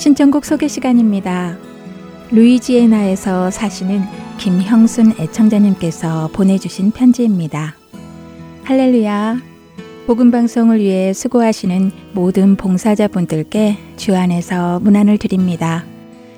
[0.00, 1.58] 신청곡 소개 시간입니다.
[2.30, 4.00] 루이지애나에서 사시는
[4.38, 7.74] 김형순 애청자님께서 보내주신 편지입니다.
[8.64, 9.36] 할렐루야.
[10.06, 15.84] 복음방송을 위해 수고하시는 모든 봉사자분들께 주 안에서 문안을 드립니다.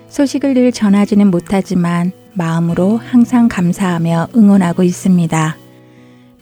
[0.08, 5.56] 소식을 늘 전하지는 못하지만 마음으로 항상 감사하며 응원하고 있습니다.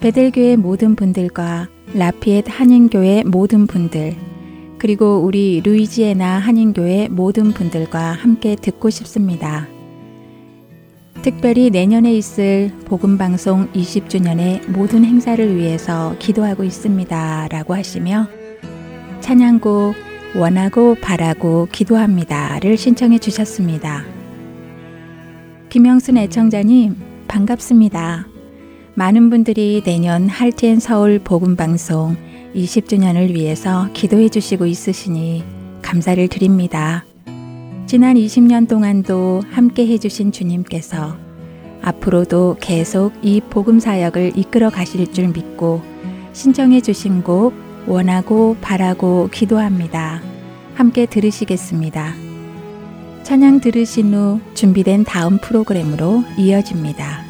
[0.00, 4.16] 베델교회 모든 분들과 라피엣 한인교회 모든 분들,
[4.80, 9.68] 그리고 우리 루이지애나 한인교회 모든 분들과 함께 듣고 싶습니다.
[11.20, 17.48] 특별히 내년에 있을 복음방송 20주년의 모든 행사를 위해서 기도하고 있습니다.
[17.50, 18.26] 라고 하시며
[19.20, 19.94] 찬양곡
[20.34, 24.06] 원하고 바라고 기도합니다를 신청해 주셨습니다.
[25.68, 26.96] 김영순 애청자님,
[27.28, 28.26] 반갑습니다.
[28.94, 35.44] 많은 분들이 내년 할텐 서울 복음방송 20주년을 위해서 기도해 주시고 있으시니
[35.82, 37.04] 감사를 드립니다.
[37.86, 41.16] 지난 20년 동안도 함께 해주신 주님께서
[41.82, 45.82] 앞으로도 계속 이 복음 사역을 이끌어 가실 줄 믿고
[46.32, 47.54] 신청해 주신 곡
[47.86, 50.22] 원하고 바라고 기도합니다.
[50.74, 52.14] 함께 들으시겠습니다.
[53.22, 57.29] 찬양 들으신 후 준비된 다음 프로그램으로 이어집니다.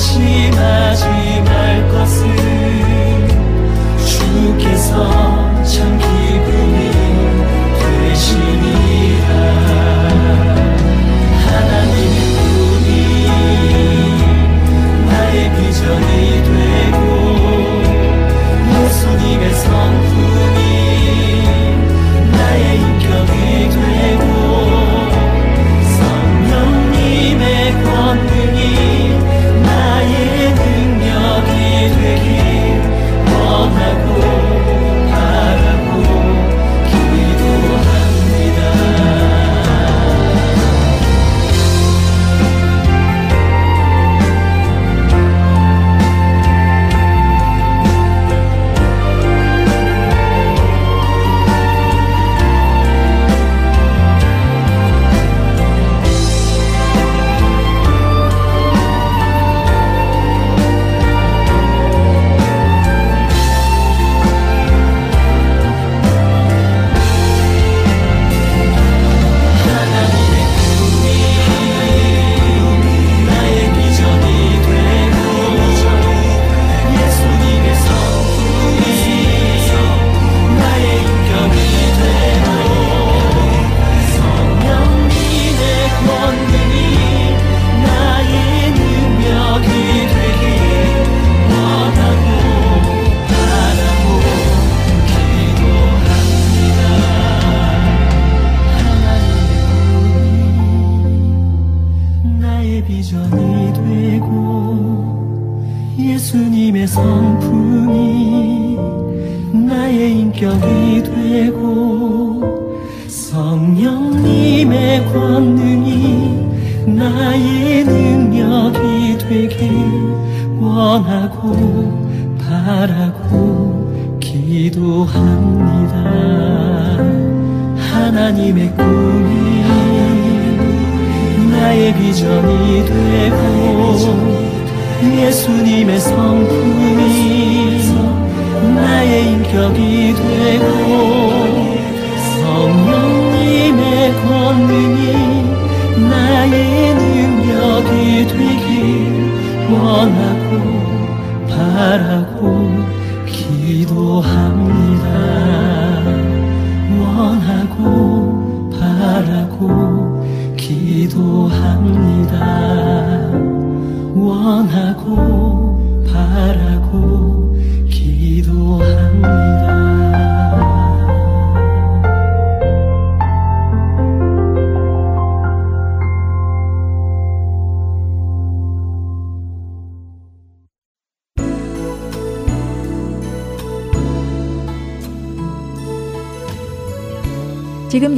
[0.00, 1.27] 인격이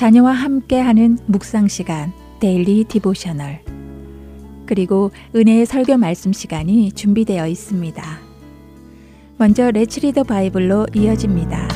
[0.00, 3.60] 자녀와 함께하는 묵상 시간, Daily Devotional
[4.64, 8.02] 그리고 은혜의 설교 말씀 시간이 준비되어 있습니다.
[9.36, 11.68] 먼저 Let's Read the Bible로 이어집니다.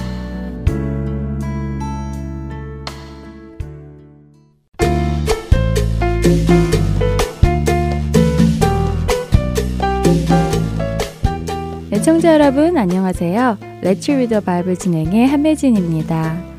[11.93, 13.59] 애청자 여러분 안녕하세요.
[13.83, 16.54] 레츠 리더 바이블 진행의 한매진입니다.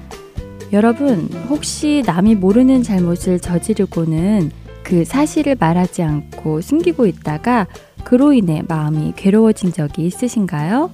[0.76, 4.52] 여러분, 혹시 남이 모르는 잘못을 저지르고는
[4.84, 7.66] 그 사실을 말하지 않고 숨기고 있다가
[8.04, 10.92] 그로 인해 마음이 괴로워진 적이 있으신가요?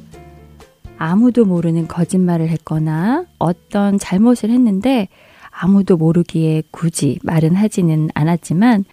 [0.99, 5.07] 아무도 모르는 거짓말을 했거나 어떤 잘못을 했는데
[5.49, 8.85] 아무도 모르기에 굳이 말은 하지는 않았지만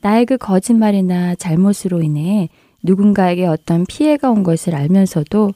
[0.00, 2.48] 나의 그 거짓말이나 잘못으로 인해
[2.82, 5.52] 누군가에게 어떤 피해가 온 것을 알면서도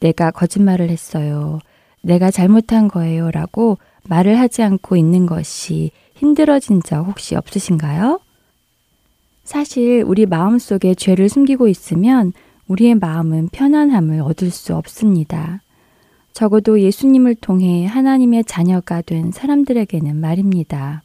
[0.00, 1.58] 내가 거짓말을 했어요.
[2.02, 3.30] 내가 잘못한 거예요.
[3.30, 8.20] 라고 말을 하지 않고 있는 것이 힘들어진 적 혹시 없으신가요?
[9.44, 12.32] 사실 우리 마음 속에 죄를 숨기고 있으면
[12.68, 15.60] 우리의 마음은 편안함을 얻을 수 없습니다.
[16.32, 21.02] 적어도 예수님을 통해 하나님의 자녀가 된 사람들에게는 말입니다.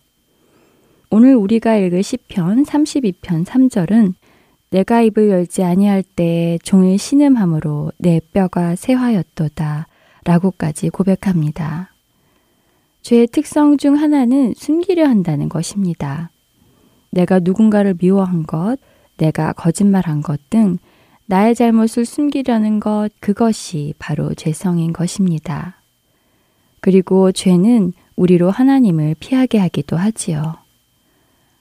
[1.09, 4.13] 오늘 우리가 읽을 시편 32편 3절은
[4.71, 9.87] 내가 입을 열지 아니할 때 종일 신음함으로 내 뼈가 새하였도다
[10.23, 11.90] 라고까지 고백합니다.
[13.01, 16.31] 죄의 특성 중 하나는 숨기려 한다는 것입니다.
[17.09, 18.77] 내가 누군가를 미워한 것,
[19.17, 20.77] 내가 거짓말한 것 등
[21.25, 25.81] 나의 잘못을 숨기려는 것, 그것이 바로 죄성인 것입니다.
[26.81, 30.55] 그리고 죄는 우리로 하나님을 피하게 하기도 하지요.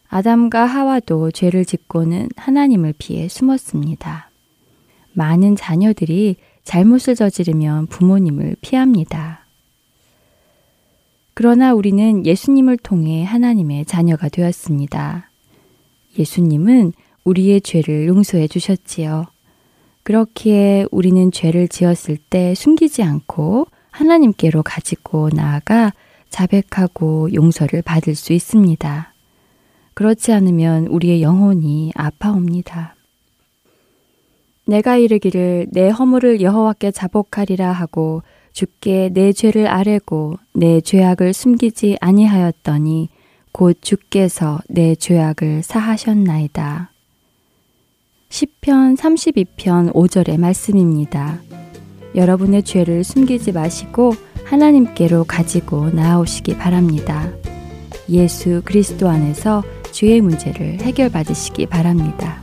[0.09, 4.30] 아담과 하와도 죄를 짓고는 하나님을 피해 숨었습니다.
[5.12, 9.47] 많은 자녀들이 잘못을 저지르면 부모님을 피합니다.
[11.35, 15.31] 그러나 우리는 예수님을 통해 하나님의 자녀가 되었습니다.
[16.19, 16.93] 예수님은
[17.25, 19.27] 우리의 죄를 용서해 주셨지요.
[20.03, 25.93] 그렇기에 우리는 죄를 지었을 때 숨기지 않고 하나님께로 가지고 나아가
[26.31, 29.13] 자백하고 용서를 받을 수 있습니다.
[29.95, 32.95] 그렇지 않으면 우리의 영혼이 아파옵니다.
[34.67, 43.09] 내가 이르기를 내 허물을 여호와께 자복하리라 하고 주께 내 죄를 아뢰고 내 죄악을 숨기지 아니하였더니
[43.52, 46.92] 곧 주께서 내 죄악을 사하셨나이다.
[48.28, 51.40] 시편 32편 5절의 말씀입니다.
[52.14, 54.14] 여러분의 죄를 숨기지 마시고
[54.45, 57.30] 하나님께로 가지고 나아오시기 바랍니다.
[58.09, 62.42] 예수 그리스도 안에서 죄의 문제를 해결받으시기 바랍니다.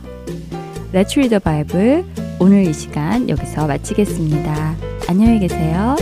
[0.90, 2.02] Let's read the Bible.
[2.40, 4.74] 오늘 이 시간 여기서 마치겠습니다.
[5.06, 5.96] 안녕히 계세요.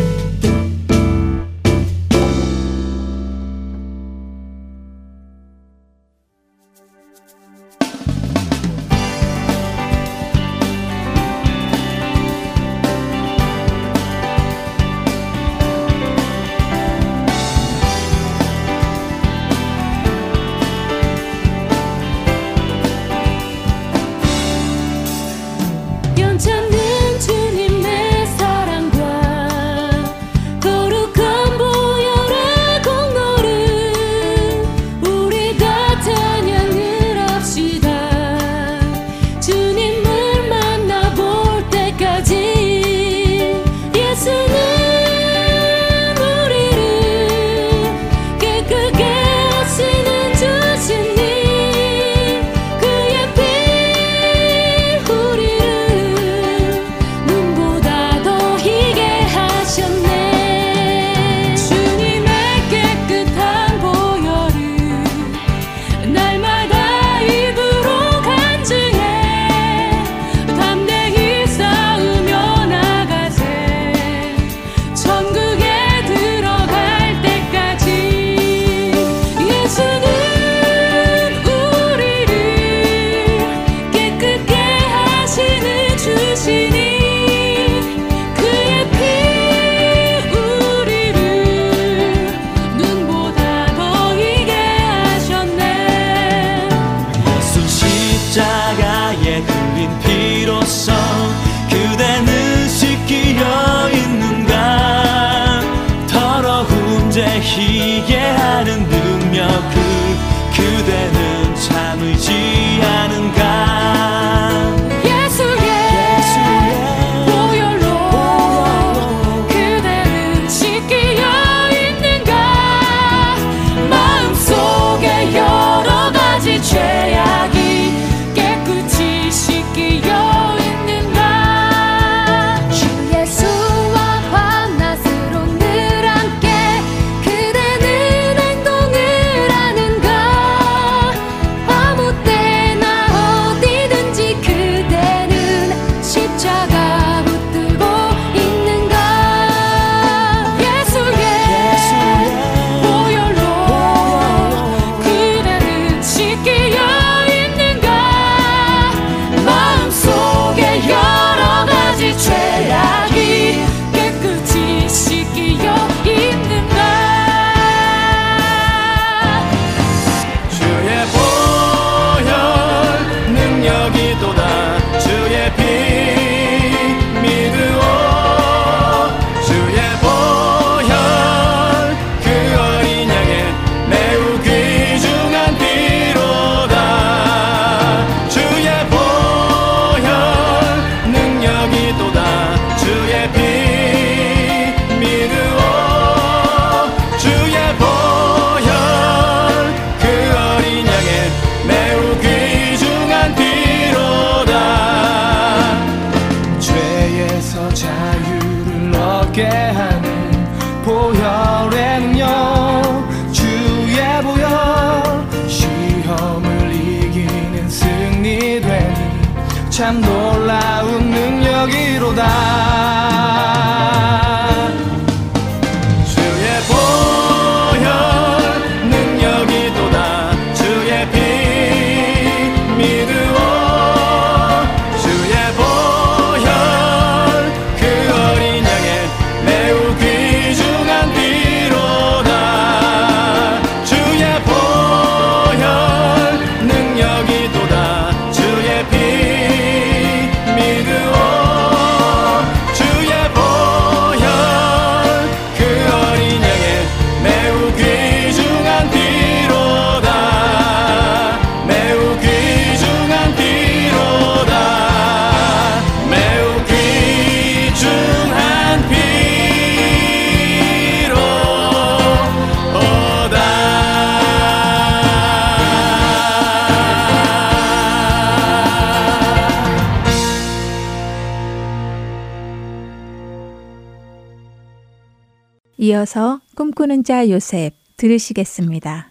[286.07, 289.11] 이어서 꿈꾸는 자 요셉 들으시겠습니다.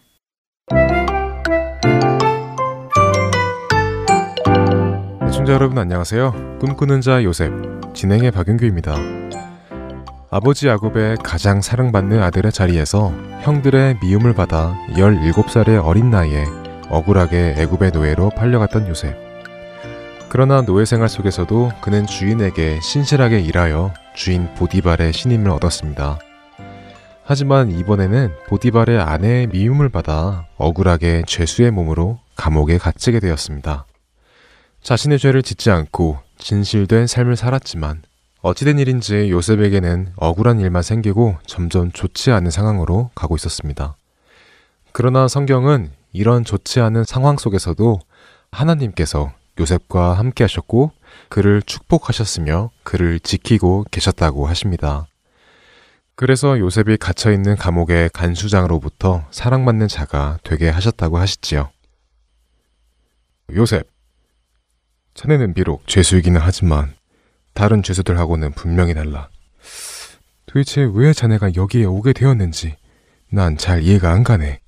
[5.30, 6.60] 시청자 여러분 안녕하세요.
[6.62, 7.52] 꿈꾸는 자 요셉
[7.94, 8.96] 진행의 박윤규입니다.
[10.32, 13.10] 아버지 야곱의 가장 사랑받는 아들의 자리에서
[13.42, 16.46] 형들의 미움을 받아 17살의 어린 나이에
[16.90, 19.18] 억울하게 애굽의 노예로 팔려갔던 요셉.
[20.30, 26.20] 그러나 노예 생활 속에서도 그는 주인에게 신실하게 일하여 주인 보디발의 신임을 얻었습니다.
[27.28, 33.88] 하지만 이번에는 보디발의 아내의 미움을 받아 억울하게 죄수의 몸으로 감옥에 갇히게 되었습니다.
[34.84, 38.04] 자신의 죄를 짓지 않고 진실된 삶을 살았지만
[38.42, 43.96] 어찌된 일인지 요셉에게는 억울한 일만 생기고 점점 좋지 않은 상황으로 가고 있었습니다.
[44.92, 48.00] 그러나 성경은 이런 좋지 않은 상황 속에서도
[48.52, 50.92] 하나님께서 요셉과 함께 하셨고
[51.30, 55.08] 그를 축복하셨으며 그를 지키고 계셨다고 하십니다.
[56.16, 61.70] 그래서 요셉이 갇혀 있는 감옥의 간수장으로부터 사랑받는 자가 되게 하셨다고 하시지요.
[63.54, 63.90] 요셉,
[65.14, 66.96] 자네는 비록 죄수이기는 하지만
[67.54, 69.30] 다른 죄수들하고는 분명히 달라.
[70.46, 72.76] 도대체 왜 자네가 여기에 오게 되었는지
[73.30, 74.60] 난 잘 이해가 안 가네.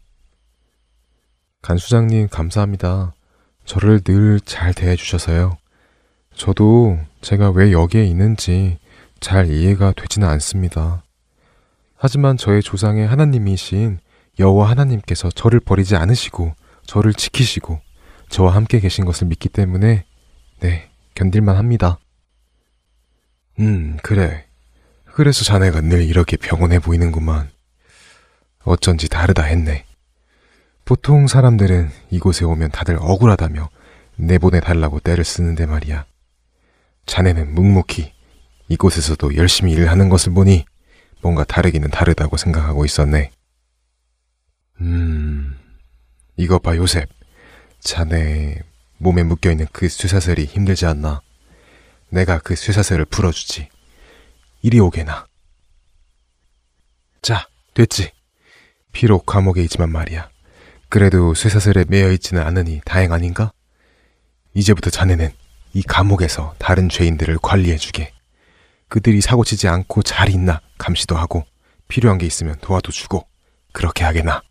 [1.61, 3.13] 간수장님 감사합니다.
[3.65, 5.57] 저를 늘 잘 대해주셔서요.
[6.35, 8.79] 저도 제가 왜 여기에 있는지
[9.19, 11.03] 잘 이해가 되지는 않습니다.
[11.97, 13.99] 하지만 저의 조상의 하나님이신
[14.39, 16.53] 여호와 하나님께서 저를 버리지 않으시고
[16.85, 17.81] 저를 지키시고
[18.29, 20.05] 저와 함께 계신 것을 믿기 때문에
[20.59, 21.99] 네, 견딜만 합니다.
[23.59, 24.45] 음, 그래.
[25.05, 27.49] 그래서 자네가 늘 이렇게 병원해 보이는구만.
[28.63, 29.85] 어쩐지 다르다 했네.
[30.85, 33.69] 보통 사람들은 이곳에 오면 다들 억울하다며
[34.17, 36.05] 내보내달라고 때를 쓰는데 말이야.
[37.07, 38.13] 자네는 묵묵히
[38.67, 40.65] 이곳에서도 열심히 일을 하는 것을 보니
[41.27, 43.31] 뭔가 다르기는 다르다고 생각하고 있었네.
[44.79, 45.59] 음,
[46.37, 47.09] 이거 봐, 요셉.
[47.81, 48.61] 자네
[48.97, 51.21] 몸에 묶여있는 그 쇠사슬이 힘들지 않나?
[52.09, 53.67] 내가 그 쇠사슬을 풀어주지.
[54.61, 55.27] 이리 오게나.
[57.21, 58.11] 자, 됐지.
[58.93, 60.29] 비록 감옥에 있지만 말이야.
[60.87, 63.51] 그래도 쇠사슬에 매여 있지는 않으니 다행 아닌가?
[64.53, 65.29] 이제부터 자네는
[65.73, 68.13] 이 감옥에서 다른 죄인들을 관리해주게.
[68.89, 71.45] 그들이 사고치지 않고 잘 있나 감시도 하고
[71.87, 73.27] 필요한 게 있으면 도와도 주고
[73.71, 74.41] 그렇게 하게나.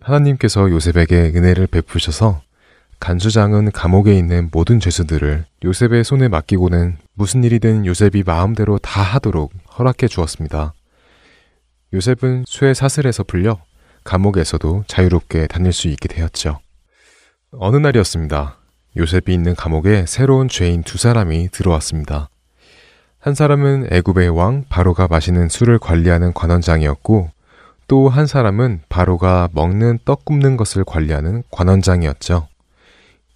[0.00, 2.40] 하나님께서 요셉에게 은혜를 베푸셔서
[3.00, 10.08] 간수장은 감옥에 있는 모든 죄수들을 요셉의 손에 맡기고는 무슨 일이든 요셉이 마음대로 다 하도록 허락해
[10.08, 10.72] 주었습니다.
[11.92, 13.58] 요셉은 쇠 사슬에서 풀려
[14.04, 16.60] 감옥에서도 자유롭게 다닐 수 있게 되었죠.
[17.50, 18.58] 어느 날이었습니다.
[18.96, 22.28] 요셉이 있는 감옥에 새로운 죄인 두 사람이 들어왔습니다.
[23.18, 27.30] 한 사람은 애굽의 왕 바로가 마시는 술을 관리하는 관원장이었고
[27.88, 32.48] 또 한 사람은 바로가 먹는 떡 굽는 것을 관리하는 관원장이었죠.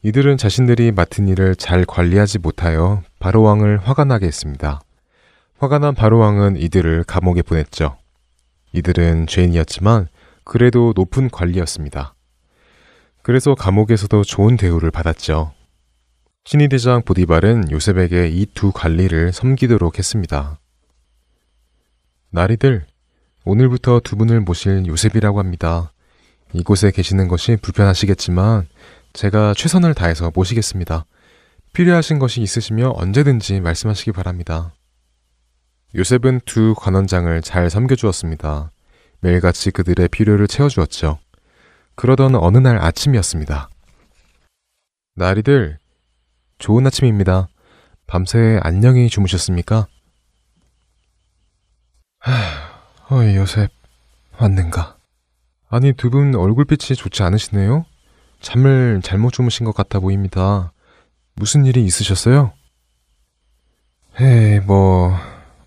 [0.03, 4.81] 이들은 자신들이 맡은 일을 잘 관리하지 못하여 바로 왕을 화가 나게 했습니다.
[5.59, 7.97] 화가 난 바로 왕은 이들을 감옥에 보냈죠.
[8.73, 10.09] 이들은 죄인이었지만
[10.45, 12.15] 그래도 높은 관리였습니다.
[13.23, 15.53] 그래서 감옥에서도 좋은 대우를 받았죠.
[16.45, 20.59] 신의대장 보디발은 요셉에게 이 두 관리를 섬기도록 했습니다.
[22.31, 22.87] 나리들,
[23.45, 25.93] 오늘부터 두 분을 모실 요셉이라고 합니다.
[26.53, 28.69] 이곳에 계시는 것이 불편하시겠지만
[29.13, 31.05] 제가 최선을 다해서 모시겠습니다.
[31.73, 34.73] 필요하신 것이 있으시면 언제든지 말씀하시기 바랍니다.
[35.95, 38.71] 요셉은 두 관원장을 잘 섬겨주었습니다.
[39.21, 41.19] 매일같이 그들의 필요를 채워주었죠.
[42.01, 43.69] 그러던 어느 날 아침이었습니다.
[45.17, 45.77] 나리들,
[46.57, 47.49] 좋은 아침입니다.
[48.07, 49.87] 밤새 안녕히 주무셨습니까?
[52.21, 52.33] 하,
[53.11, 53.71] 어이 요셉,
[54.39, 54.97] 왔는가?
[55.69, 57.85] 아니 두 분 얼굴빛이 좋지 않으시네요?
[58.41, 60.73] 잠을 잘못 주무신 것 같아 보입니다.
[61.35, 62.55] 무슨 일이 있으셨어요?
[64.19, 65.15] 에이, 뭐,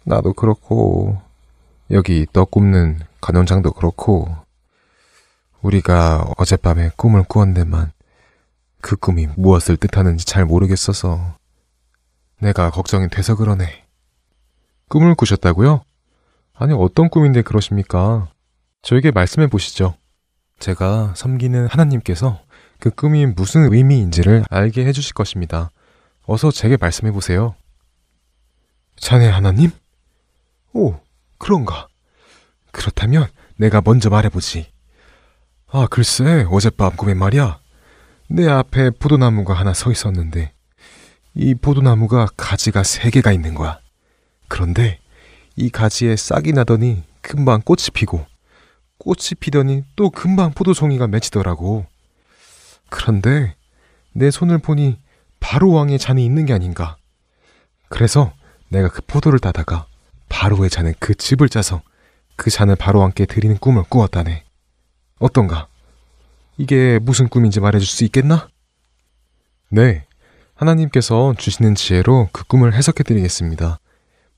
[0.03, 1.21] 나도 그렇고,
[1.91, 4.35] 여기 떡 굽는 간원장도 그렇고,
[5.63, 7.91] 우리가 어젯밤에 꿈을 꾸었는데만
[8.81, 11.37] 그 꿈이 무엇을 뜻하는지 잘 모르겠어서
[12.39, 13.85] 내가 걱정이 돼서 그러네.
[14.89, 15.83] 꿈을 꾸셨다고요?
[16.53, 18.29] 아니, 어떤 꿈인데 그러십니까?
[18.81, 19.95] 저에게 말씀해 보시죠.
[20.59, 22.41] 제가 섬기는 하나님께서
[22.79, 25.71] 그 꿈이 무슨 의미인지를 알게 해주실 것입니다.
[26.25, 27.55] 어서 제게 말씀해 보세요.
[28.97, 29.71] 자네 하나님?
[30.73, 30.95] 오,
[31.37, 31.87] 그런가?
[32.71, 34.72] 그렇다면 내가 먼저 말해보지.
[35.75, 37.57] 아, 글쎄, 어젯밤 꿈에 말이야.
[38.27, 40.51] 내 앞에 포도나무가 하나 서 있었는데,
[41.33, 43.79] 이 포도나무가 가지가 세 개가 있는 거야.
[44.47, 44.99] 그런데
[45.55, 48.23] 이 가지에 싹이 나더니 금방 꽃이 피고,
[48.99, 51.87] 꽃이 피더니 또 금방 포도송이가 맺히더라고.
[52.91, 53.55] 그런데
[54.11, 54.99] 내 손을 보니
[55.39, 56.97] 바로 왕의 잔이 있는 게 아닌가.
[57.89, 58.31] 그래서
[58.69, 59.87] 내가 그 포도를 따다가
[60.29, 61.81] 바로의 잔에 그 즙을 짜서
[62.35, 64.43] 그 잔을 바로 왕께 드리는 꿈을 꾸었다네.
[65.19, 65.67] 어떤가?
[66.57, 68.47] 이게 무슨 꿈인지 말해줄 수 있겠나?
[69.69, 70.05] 네.
[70.55, 73.79] 하나님께서 주시는 지혜로 그 꿈을 해석해 드리겠습니다.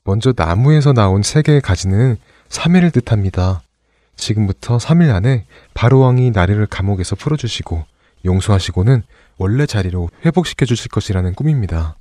[0.04, 2.16] 먼저 나무에서 나온 세 개의 가지는
[2.48, 3.62] 3일을 뜻합니다.
[4.16, 7.84] 지금부터 3일 안에 바로 왕이 나리를 감옥에서 풀어주시고
[8.24, 9.02] 용서하시고는
[9.36, 11.96] 원래 자리로 회복시켜 주실 것이라는 꿈입니다.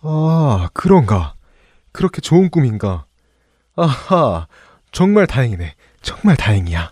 [0.00, 1.34] 아, 그런가?
[1.92, 3.06] 그렇게 좋은 꿈인가?
[3.76, 4.46] 아하,
[4.90, 5.74] 정말 다행이네.
[6.02, 6.90] 정말 다행이야.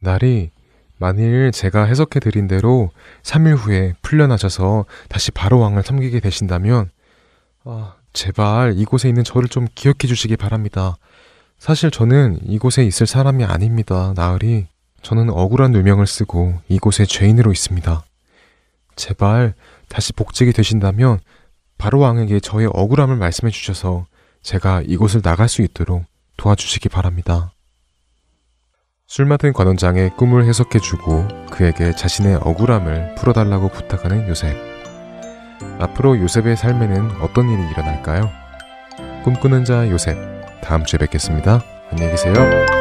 [0.00, 0.50] 날이
[0.98, 2.90] 만일 제가 해석해 드린 대로
[3.22, 6.90] 3일 후에 풀려나셔서 다시 바로 왕을 섬기게 되신다면,
[7.64, 10.96] 아, 제발 이곳에 있는 저를 좀 기억해 주시기 바랍니다.
[11.58, 14.66] 사실 저는 이곳에 있을 사람이 아닙니다, 나으리.
[15.02, 18.04] 저는 억울한 누명을 쓰고 이곳에 죄인으로 있습니다.
[18.96, 19.54] 제발
[19.88, 21.20] 다시 복직이 되신다면
[21.78, 24.06] 바로 왕에게 저의 억울함을 말씀해 주셔서
[24.42, 26.04] 제가 이곳을 나갈 수 있도록
[26.36, 27.52] 도와주시기 바랍니다.
[29.10, 34.56] 술 맡은 관원장의 꿈을 해석해주고 그에게 자신의 억울함을 풀어달라고 부탁하는 요셉.
[35.80, 38.30] 앞으로 요셉의 삶에는 어떤 일이 일어날까요?
[39.24, 40.16] 꿈꾸는 자 요셉.
[40.62, 41.60] 다음 주에 뵙겠습니다.
[41.90, 42.79] 안녕히 계세요.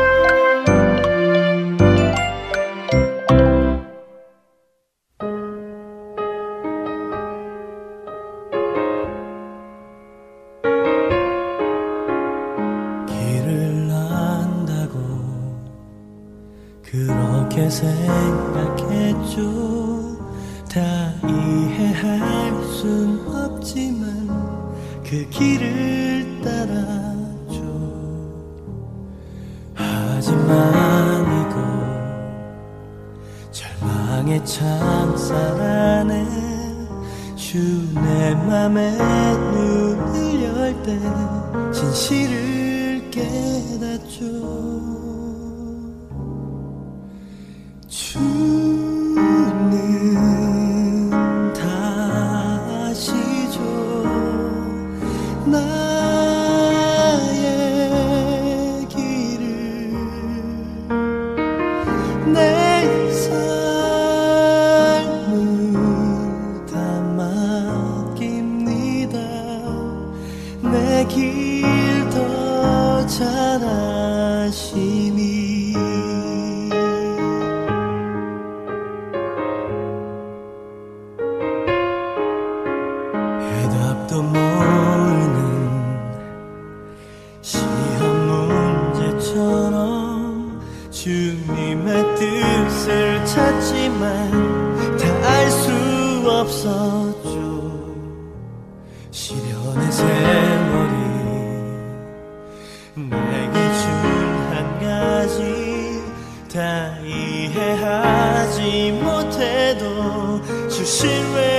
[106.50, 111.59] 다 이해하지 못해도 주 신뢰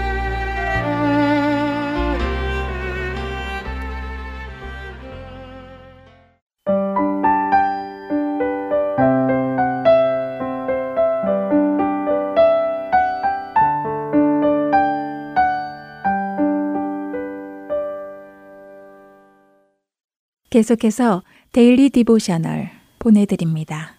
[20.61, 22.69] 계속해서 Daily Devotional
[22.99, 23.95] 보내드립니다.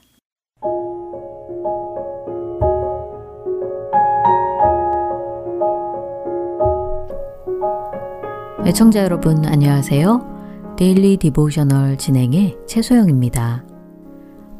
[8.64, 10.76] 애청자 여러분 안녕하세요.
[10.78, 13.64] Daily Devotional 진행의 최소영입니다.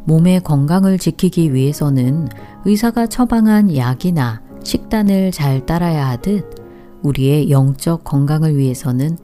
[0.05, 2.27] 몸의 건강을 지키기 위해서는
[2.65, 6.51] 의사가 처방한 약이나 식단을 잘 따라야 하듯
[7.05, 9.17] 우리의 영적 건강을 위해서는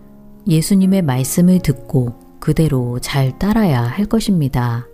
[0.46, 4.86] 예수님의 말씀을 듣고 그대로 잘 따라야 할 것입니다.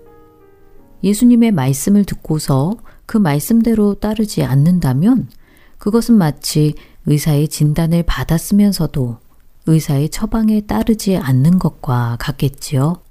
[1.02, 2.76] 예수님의 말씀을 듣고서
[3.06, 5.28] 그 말씀대로 따르지 않는다면
[5.78, 6.74] 그것은 마치
[7.06, 9.18] 의사의 진단을 받았으면서도
[9.66, 13.02] 의사의 처방에 따르지 않는 것과 같겠지요.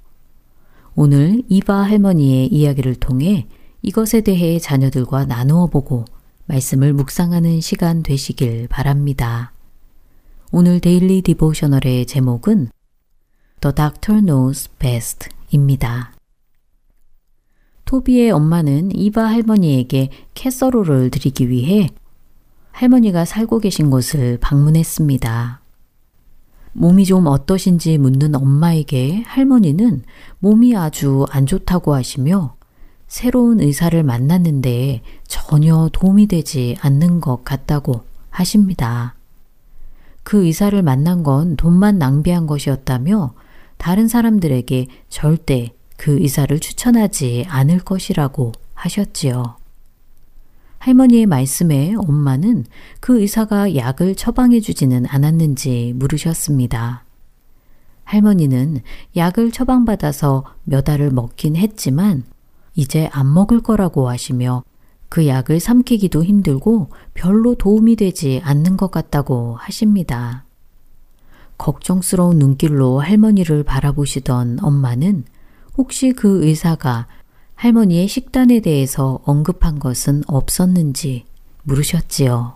[0.96, 3.46] 오늘 이바 할머니의 이야기를 통해
[3.82, 6.04] 이것에 대해 자녀들과 나누어 보고
[6.46, 9.52] 말씀을 묵상하는 시간 되시길 바랍니다.
[10.52, 12.68] 오늘 Daily Devotional의 제목은
[13.64, 16.12] The Doctor Knows Best 입니다.
[17.86, 21.88] 토비의 엄마는 이바 할머니에게 캐서롤을 드리기 위해
[22.72, 25.62] 할머니가 살고 계신 곳을 방문했습니다.
[26.74, 30.02] 몸이 좀 어떠신지 묻는 엄마에게 할머니는
[30.40, 32.56] 몸이 아주 안 좋다고 하시며
[33.06, 39.14] 새로운 의사를 만났는데 전혀 도움이 되지 않는 것 같다고 하십니다.
[40.22, 43.32] 그 의사를 만난 건 돈만 낭비한 것이었다며
[43.76, 49.56] 다른 사람들에게 절대 그 의사를 추천하지 않을 것이라고 하셨지요.
[50.78, 52.64] 할머니의 말씀에 엄마는
[53.00, 57.04] 그 의사가 약을 처방해 주지는 않았는지 물으셨습니다.
[58.04, 58.80] 할머니는
[59.16, 62.24] 약을 처방받아서 몇 알을 먹긴 했지만
[62.74, 64.62] 이제 안 먹을 거라고 하시며
[65.08, 70.44] 그 약을 삼키기도 힘들고 별로 도움이 되지 않는 것 같다고 하십니다.
[71.58, 75.24] 걱정스러운 눈길로 할머니를 바라보시던 엄마는
[75.76, 77.06] 혹시 그 의사가
[77.54, 81.24] 할머니의 식단에 대해서 언급한 것은 없었는지
[81.62, 82.54] 물으셨지요.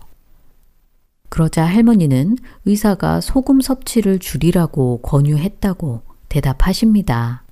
[1.29, 7.43] 그러자 할머니는 의사가 소금 섭취를 줄이라고 권유했다고 대답하십니다.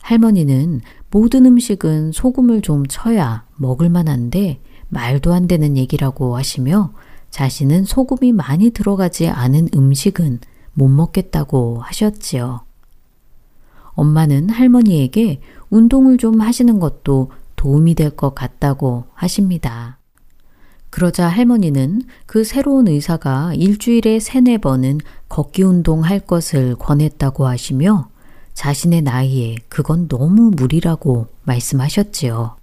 [0.00, 6.92] 할머니는 모든 음식은 소금을 좀 쳐야 먹을 만한데 말도 안 되는 얘기라고 하시며
[7.30, 10.40] 자신은 소금이 많이 들어가지 않은 음식은
[10.76, 12.60] 못 먹겠다고 하셨지요.
[13.94, 19.98] 엄마는 할머니에게 운동을 좀 하시는 것도 도움이 될 것 같다고 하십니다.
[20.90, 28.08] 그러자 할머니는 그 새로운 의사가 일주일에 세네 번은 걷기 운동 할 것을 권했다고 하시며
[28.52, 32.56] 자신의 나이에 그건 너무 무리라고 말씀하셨지요.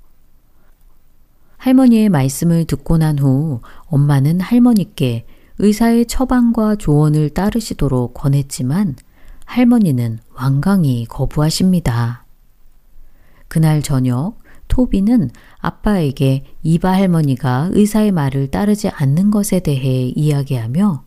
[1.58, 5.26] 할머니의 말씀을 듣고 난 후 엄마는 할머니께
[5.60, 8.96] 의사의 처방과 조언을 따르시도록 권했지만
[9.46, 12.26] 할머니는 완강히 거부하십니다.
[13.48, 21.04] 그날 저녁 토비는 아빠에게 이바 할머니가 의사의 말을 따르지 않는 것에 대해 이야기하며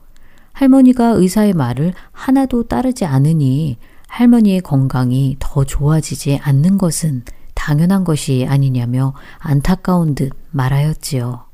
[0.53, 9.15] 할머니가 의사의 말을 하나도 따르지 않으니 할머니의 건강이 더 좋아지지 않는 것은 당연한 것이 아니냐며
[9.39, 11.46] 안타까운 듯 말하였지요.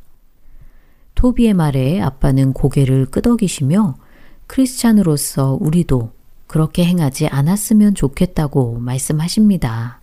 [1.22, 3.94] 토비의 말에 아빠는 고개를 끄덕이시며
[4.48, 6.10] 크리스찬으로서 우리도
[6.48, 10.00] 그렇게 행하지 않았으면 좋겠다고 말씀하십니다.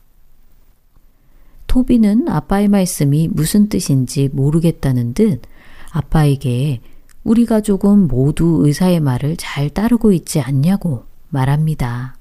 [1.68, 5.42] 토비는 아빠의 말씀이 무슨 뜻인지 모르겠다는 듯
[5.92, 6.80] 아빠에게
[7.26, 12.16] 우리 가족은 모두 의사의 말을 잘 따르고 있지 않냐고 말합니다.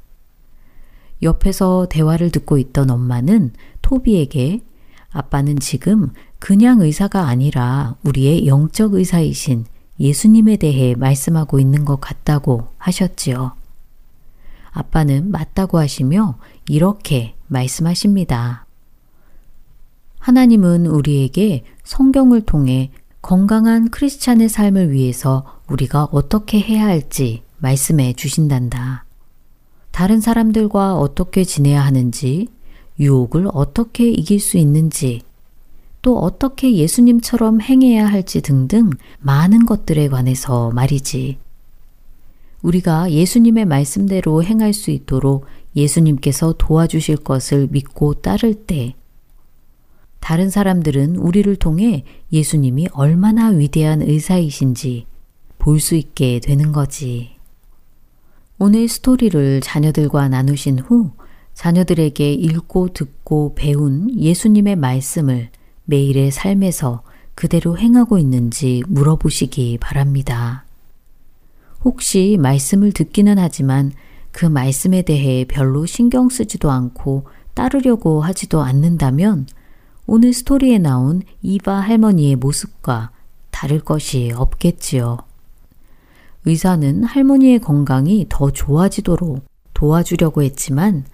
[1.23, 4.63] 옆에서 대화를 듣고 있던 엄마는 토비에게
[5.11, 9.67] 아빠는 지금 그냥 의사가 아니라 우리의 영적 의사이신
[10.01, 13.53] 예수님에 대해 말씀하고 있는 것 같다고 하셨지요.
[14.71, 18.67] 아빠는 맞다고 하시며 이렇게 말씀하십니다.
[20.21, 22.91] 하나님은 우리에게 성경을 통해
[23.23, 29.05] 건강한 크리스찬의 삶을 위해서 우리가 어떻게 해야 할지 말씀해 주신단다.
[29.91, 32.49] 다른 사람들과 어떻게 지내야 하는지,
[33.01, 35.23] 유혹을 어떻게 이길 수 있는지,
[36.03, 41.39] 또 어떻게 예수님처럼 행해야 할지 등등 많은 것들에 관해서 말이지.
[42.63, 48.95] 우리가 예수님의 말씀대로 행할 수 있도록 예수님께서 도와주실 것을 믿고 따를 때,
[50.21, 55.07] 다른 사람들은 우리를 통해 예수님이 얼마나 위대한 의사이신지
[55.59, 57.31] 볼 수 있게 되는 거지.
[58.59, 61.13] 오늘 스토리를 자녀들과 나누신 후
[61.55, 65.51] 자녀들에게 읽고 듣고 배운 예수님의 말씀을
[65.89, 67.03] 매일의 삶에서
[67.35, 70.65] 그대로 행하고 있는지 물어보시기 바랍니다.
[71.83, 73.93] 혹시 말씀을 듣기는 하지만
[74.31, 77.25] 그 말씀에 대해 별로 신경 쓰지도 않고
[77.55, 79.47] 따르려고 하지도 않는다면
[80.07, 83.11] 오늘 스토리에 나온 이바 할머니의 모습과
[83.51, 85.19] 다를 것이 없겠지요.
[86.45, 91.05] 의사는 할머니의 건강이 더 좋아지도록 도와주려고 했지만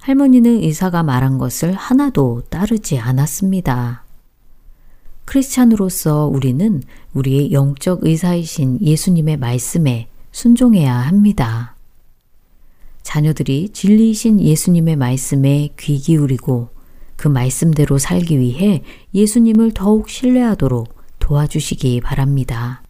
[0.00, 4.07] 할머니는 의사가 말한 것을 하나도 따르지 않았습니다.
[5.28, 11.76] 크리스찬으로서 우리는 우리의 영적 의사이신 예수님의 말씀에 순종해야 합니다.
[13.02, 16.70] 자녀들이 진리이신 예수님의 말씀에 귀 기울이고
[17.16, 22.82] 그 말씀대로 살기 위해 예수님을 더욱 신뢰하도록 도와주시기 바랍니다.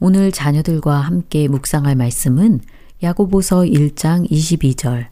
[0.00, 2.60] 오늘 자녀들과 함께 묵상할 말씀은
[3.02, 5.08] 야고보서 1장 22절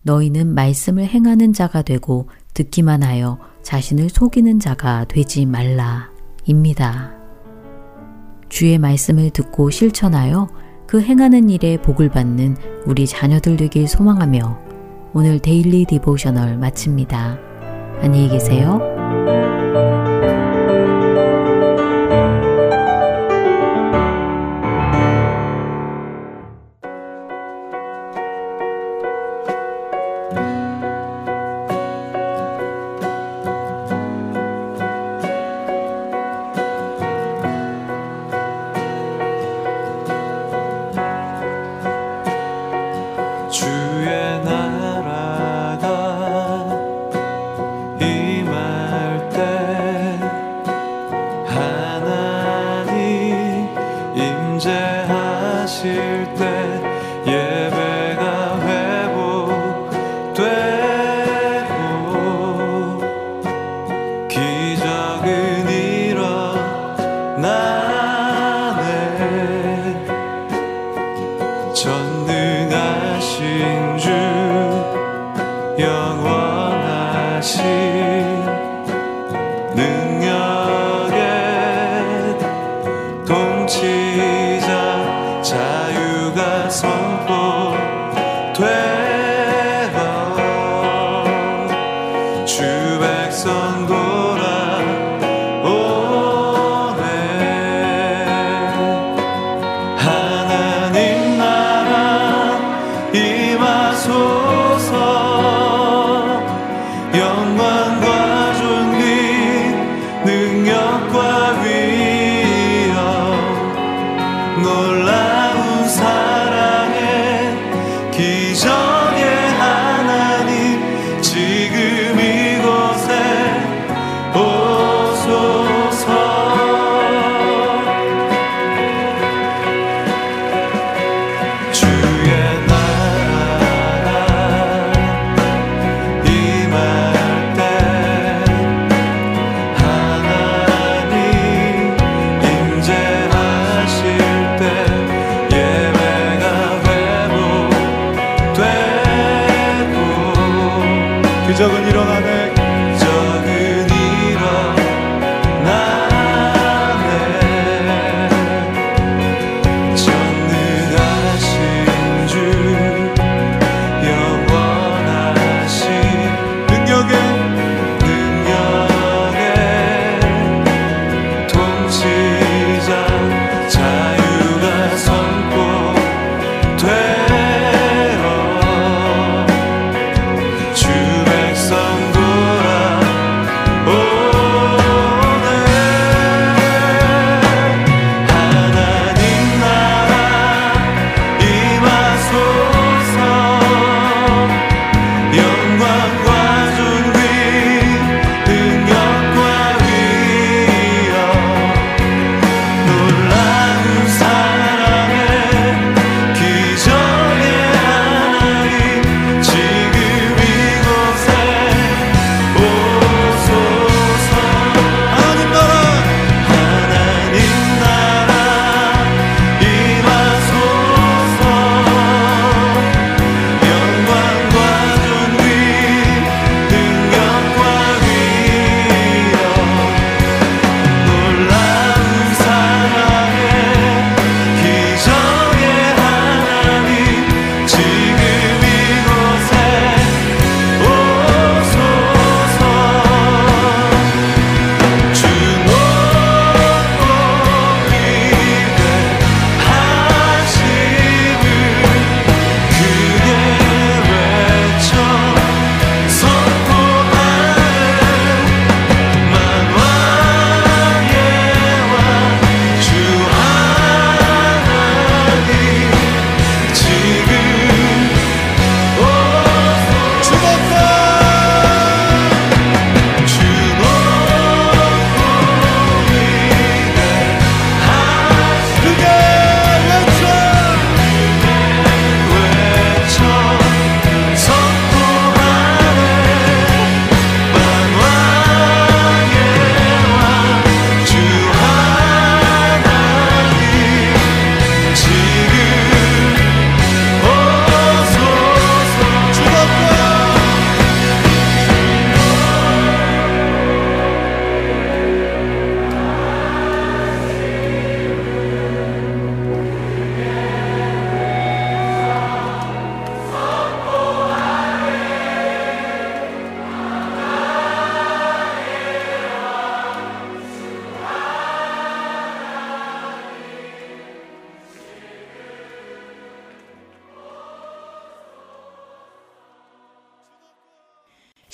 [0.00, 6.08] 너희는 말씀을 행하는 자가 되고 듣기만 하여 자신을 속이는 자가 되지 말라
[6.46, 7.12] 입니다.
[8.48, 10.48] 주의 말씀을 듣고 실천하여
[10.86, 14.58] 그 행하는 일에 복을 받는 우리 자녀들 되길 소망하며
[15.12, 17.38] 오늘 Daily Devotional 마칩니다.
[18.00, 18.97] 안녕히 계세요.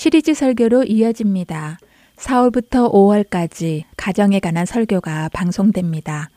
[0.04, 1.78] 시리즈 설교로 이어집니다.
[2.16, 6.28] 4월부터 5월까지 가정에 관한 설교가 방송됩니다.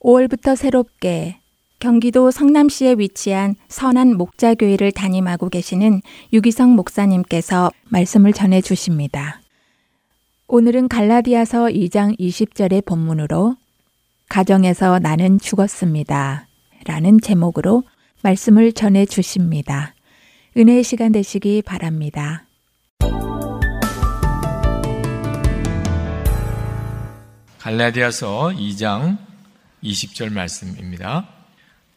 [0.00, 1.40] 5월부터 새롭게
[1.78, 6.00] 경기도 성남시에 위치한 선한 목자교회를 담임하고 계시는
[6.32, 9.42] 유기성 목사님께서 말씀을 전해 주십니다.
[10.48, 13.56] 오늘은 갈라디아서 2장 20절의 본문으로
[14.30, 16.46] 가정에서 나는 죽었습니다.
[16.86, 17.82] 라는 제목으로
[18.22, 19.94] 말씀을 전해 주십니다.
[20.56, 22.46] 은혜의 시간 되시기 바랍니다.
[27.60, 29.18] 갈라디아서 2장
[29.84, 31.28] 20절 말씀입니다.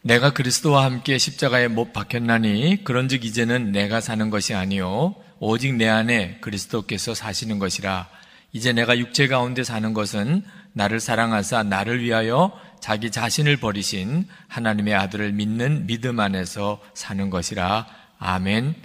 [0.01, 6.39] 내가 그리스도와 함께 십자가에 못 박혔나니 그런즉 이제는 내가 사는 것이 아니요 오직 내 안에
[6.41, 8.09] 그리스도께서 사시는 것이라
[8.51, 10.43] 이제 내가 육체 가운데 사는 것은
[10.73, 12.51] 나를 사랑하사 나를 위하여
[12.81, 17.87] 자기 자신을 버리신 하나님의 아들을 믿는 믿음 안에서 사는 것이라
[18.19, 18.75] 아멘.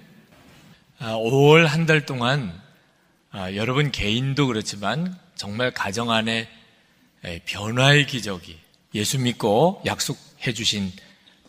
[1.01, 2.53] 5월 한 달 동안
[3.33, 6.49] 아, 여러분 개인도 그렇지만 정말 가정 안에
[7.47, 8.59] 변화의 기적이
[8.95, 10.93] 예수 믿고 약속해 주신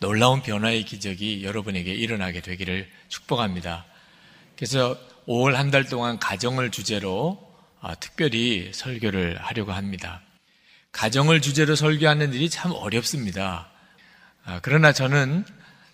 [0.00, 3.86] 놀라운 변화의 기적이 여러분에게 일어나게 되기를 축복합니다.
[4.56, 7.38] 그래서 5월 한 달 동안 가정을 주제로
[7.80, 10.22] 아, 특별히 설교를 하려고 합니다.
[10.92, 13.70] 가정을 주제로 설교하는 일이 참 어렵습니다.
[14.44, 15.44] 아, 그러나 저는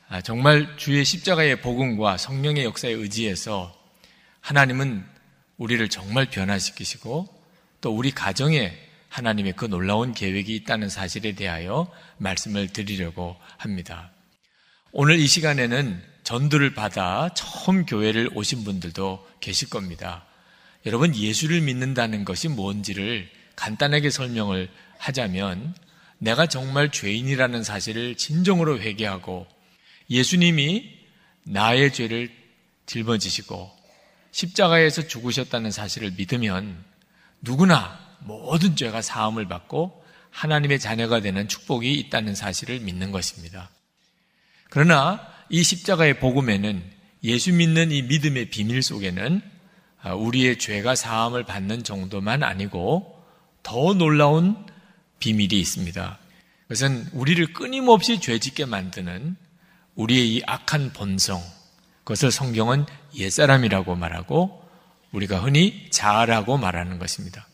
[0.08, 3.76] 아, 정말 주의 십자가의 복음과 성령의 역사에 의지해서
[4.40, 5.04] 하나님은
[5.58, 7.28] 우리를 정말 변화시키시고
[7.80, 8.85] 또 우리 가정에
[9.16, 14.10] 하나님의 그 놀라운 계획이 있다는 사실에 대하여 말씀을 드리려고 합니다.
[14.92, 20.26] 오늘 이 시간에는 전도를 받아 처음 교회를 오신 분들도 계실 겁니다.
[20.84, 25.74] 여러분, 예수를 믿는다는 것이 뭔지를 간단하게 설명을 하자면
[26.18, 29.46] 내가 정말 죄인이라는 사실을 진정으로 회개하고
[30.10, 30.90] 예수님이
[31.44, 32.30] 나의 죄를
[32.84, 33.70] 짊어지시고
[34.30, 36.84] 십자가에서 죽으셨다는 사실을 믿으면
[37.40, 43.70] 누구나 모든 죄가 사함을 받고 하나님의 자녀가 되는 축복이 있다는 사실을 믿는 것입니다.
[44.68, 46.82] 그러나 이 십자가의 복음에는
[47.24, 49.40] 예수 믿는 이 믿음의 비밀 속에는
[50.14, 53.24] 우리의 죄가 사함을 받는 정도만 아니고
[53.62, 54.56] 더 놀라운
[55.18, 56.18] 비밀이 있습니다.
[56.62, 59.36] 그것은 우리를 끊임없이 죄짓게 만드는
[59.94, 61.42] 우리의 이 악한 본성,
[62.04, 62.86] 그것을 성경은
[63.16, 64.62] 옛사람이라고 말하고
[65.12, 67.46] 우리가 흔히 자아라고 말하는 것입니다.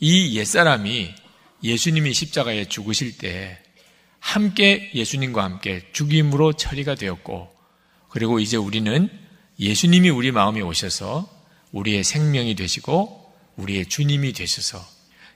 [0.00, 1.14] 이 옛사람이
[1.62, 3.58] 예수님이 십자가에 죽으실 때
[4.18, 7.54] 함께 예수님과 함께 죽임으로 처리가 되었고
[8.08, 9.10] 그리고 이제 우리는
[9.58, 11.28] 예수님이 우리 마음에 오셔서
[11.72, 14.82] 우리의 생명이 되시고 우리의 주님이 되셔서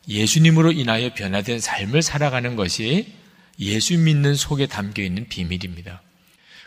[0.08, 3.12] 예수님으로 인하여 변화된 삶을 살아가는 것이
[3.60, 6.02] 예수 믿는 속에 담겨 있는 비밀입니다.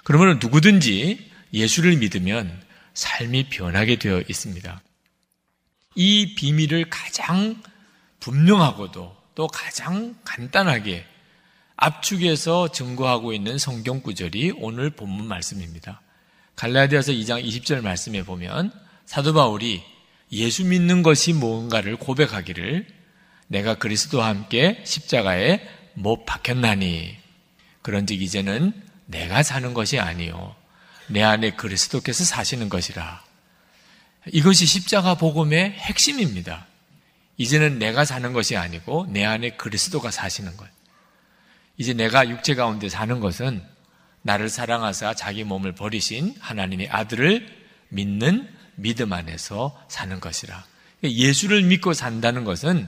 [0.04, 4.82] 그러면 누구든지 예수를 믿으면 삶이 변하게 되어 있습니다.
[5.96, 7.62] 이 비밀을 가장
[8.20, 11.06] 분명하고도 또 가장 간단하게
[11.76, 16.02] 압축해서 증거하고 있는 성경 구절이 오늘 본문 말씀입니다.
[16.56, 18.72] 갈라디아서 2장 20절 말씀에 보면
[19.06, 19.84] 사도 바울이
[20.32, 22.88] 예수 믿는 것이 뭔가를 고백하기를
[23.48, 25.62] 내가 그리스도와 함께 십자가에
[25.94, 27.16] 못 박혔나니
[27.84, 28.74] 그런즉 이제는
[29.06, 30.56] 내가 사는 것이 아니요
[31.08, 33.24] 내 안에 그리스도께서 사시는 것이라
[34.34, 36.66] 이것이 십자가 복음의 핵심입니다.
[37.38, 40.68] 이제는 내가 사는 것이 아니고 내 안에 그리스도가 사시는 것.
[41.78, 43.64] 이제 내가 육체 가운데 사는 것은
[44.24, 47.48] 나를 사랑하사 자기 몸을 버리신 하나님의 아들을
[47.90, 50.66] 믿는 믿음 안에서 사는 것이라.
[51.04, 52.88] 예수를 믿고 산다는 것은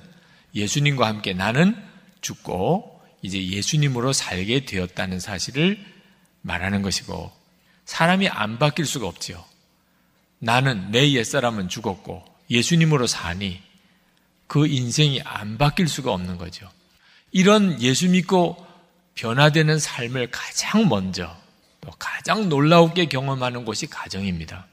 [0.56, 1.76] 예수님과 함께 나는
[2.22, 5.80] 죽고 이제 예수님으로 살게 되었다는 사실을
[6.42, 7.32] 말하는 것이고
[7.86, 9.44] 사람이 안 바뀔 수가 없지요.
[10.40, 13.62] 나는 내 옛사람은 죽었고 예수님으로 사니
[14.50, 16.68] 그 인생이 안 바뀔 수가 없는 거죠.
[17.32, 18.58] 이런 예수 믿고
[19.14, 21.38] 변화되는 삶을 가장 먼저
[21.82, 24.66] 또 가장 놀라우게 경험하는 곳이 가정입니다.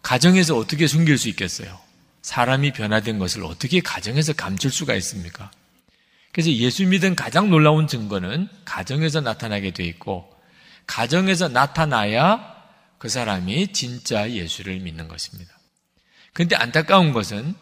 [0.00, 1.78] 가정에서 어떻게 숨길 수 있겠어요?
[2.22, 5.50] 사람이 변화된 것을 어떻게 가정에서 감출 수가 있습니까?
[6.32, 10.34] 그래서 예수 믿은 가장 놀라운 증거는 가정에서 나타나게 돼 있고
[10.86, 12.56] 가정에서 나타나야
[12.96, 15.52] 그 사람이 진짜 예수를 믿는 것입니다.
[16.32, 17.54] 그런데 안타까운 것은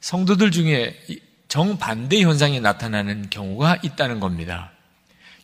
[0.00, 0.98] 성도들 중에
[1.48, 4.72] 정반대 현상이 나타나는 경우가 있다는 겁니다.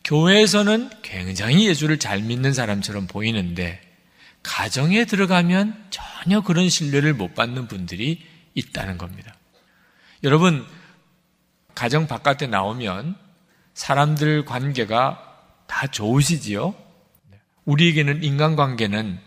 [0.03, 3.81] 교회에서는 굉장히 예수를 잘 믿는 사람처럼 보이는데
[4.41, 9.35] 가정에 들어가면 전혀 그런 신뢰를 못 받는 분들이 있다는 겁니다.
[10.23, 10.65] 여러분,
[11.75, 13.15] 가정 바깥에 나오면
[13.73, 15.23] 사람들 관계가
[15.67, 16.73] 다 좋으시지요?
[17.65, 19.19] 우리에게는 인간관계는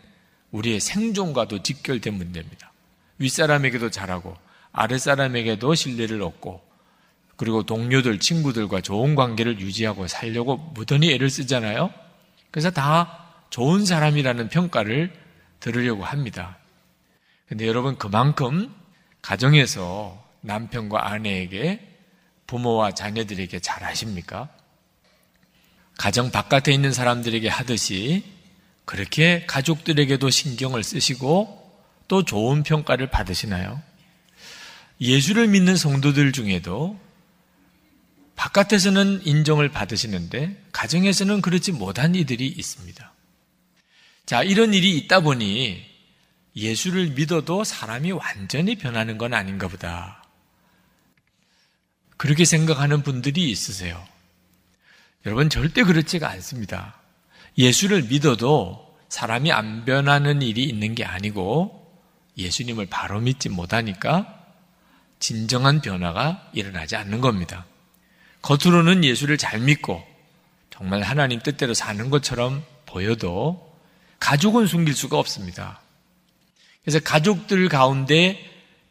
[0.50, 2.72] 우리의 생존과도 직결된 문제입니다.
[3.18, 4.36] 윗사람에게도 잘하고
[4.72, 6.62] 아랫사람에게도 신뢰를 얻고
[7.36, 11.90] 그리고 동료들, 친구들과 좋은 관계를 유지하고 살려고 무던히 애를 쓰잖아요.
[12.50, 15.12] 그래서 다 좋은 사람이라는 평가를
[15.58, 16.58] 들으려고 합니다.
[17.48, 18.74] 근데 여러분 그만큼
[19.22, 21.80] 가정에서 남편과 아내에게
[22.46, 24.48] 부모와 자녀들에게 잘 하십니까?
[25.96, 28.24] 가정 바깥에 있는 사람들에게 하듯이
[28.84, 31.58] 그렇게 가족들에게도 신경을 쓰시고
[32.08, 33.80] 또 좋은 평가를 받으시나요?
[35.00, 36.98] 예수를 믿는 성도들 중에도
[38.36, 43.12] 바깥에서는 인정을 받으시는데 가정에서는 그렇지 못한 이들이 있습니다.
[44.26, 45.84] 자, 이런 일이 있다 보니
[46.56, 50.24] 예수를 믿어도 사람이 완전히 변하는 건 아닌가 보다.
[52.16, 54.02] 그렇게 생각하는 분들이 있으세요.
[55.26, 57.00] 여러분, 절대 그렇지가 않습니다.
[57.58, 61.76] 예수를 믿어도 사람이 안 변하는 일이 있는 게 아니고
[62.36, 64.39] 예수님을 바로 믿지 못하니까
[65.20, 67.66] 진정한 변화가 일어나지 않는 겁니다.
[68.42, 70.02] 겉으로는 예수를 잘 믿고
[70.70, 73.70] 정말 하나님 뜻대로 사는 것처럼 보여도
[74.18, 75.80] 가족은 숨길 수가 없습니다.
[76.82, 78.44] 그래서 가족들 가운데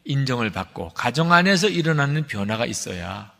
[0.06, 3.32] 인정을 받고 가정 안에서 일어나는 변화가 있어야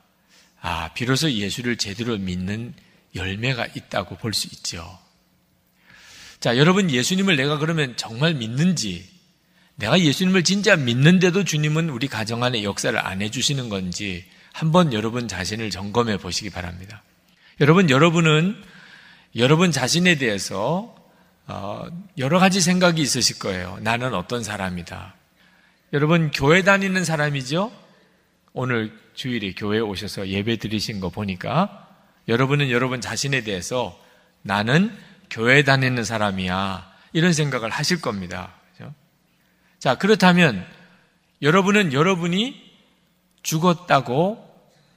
[0.62, 2.74] 아, 비로소 예수를 제대로 믿는
[3.16, 5.00] 열매가 있다고 볼 수 있죠.
[6.40, 9.08] 자, 여러분 예수님을 내가 그러면 정말 믿는지
[9.80, 15.70] 내가 예수님을 진짜 믿는데도 주님은 우리 가정 안에 역사를 안 해주시는 건지 한번 여러분 자신을
[15.70, 17.02] 점검해 보시기 바랍니다.
[17.62, 18.62] 여러분, 여러분은
[19.38, 20.94] 여러분 자신에 대해서
[21.48, 23.80] 어, 여러 가지 생각이 있으실 거예요.
[23.82, 25.16] 나는 어떤 사람이다.
[25.94, 27.72] 여러분, 교회 다니는 사람이죠?
[28.52, 31.88] 오늘 주일에 교회에 오셔서 예배 드리신 거 보니까
[32.28, 33.98] 여러분은 여러분 자신에 대해서
[34.42, 34.96] 나는
[35.30, 36.92] 교회 다니는 사람이야.
[37.14, 38.59] 이런 생각을 하실 겁니다.
[39.80, 40.66] 자, 그렇다면
[41.42, 42.70] 여러분은 여러분이
[43.44, 44.46] 죽었다고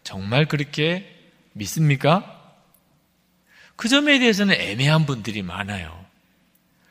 [0.02, 1.08] 정말 그렇게
[1.52, 2.40] 믿습니까?
[3.76, 6.04] 그 점에 대해서는 애매한 분들이 많아요.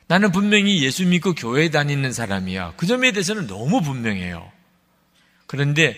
[0.07, 2.73] 나는 분명히 예수 믿고 교회 다니는 사람이야.
[2.77, 4.51] 그 점에 대해서는 너무 분명해요.
[5.47, 5.97] 그런데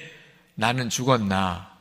[0.55, 1.71] 나는 죽었나?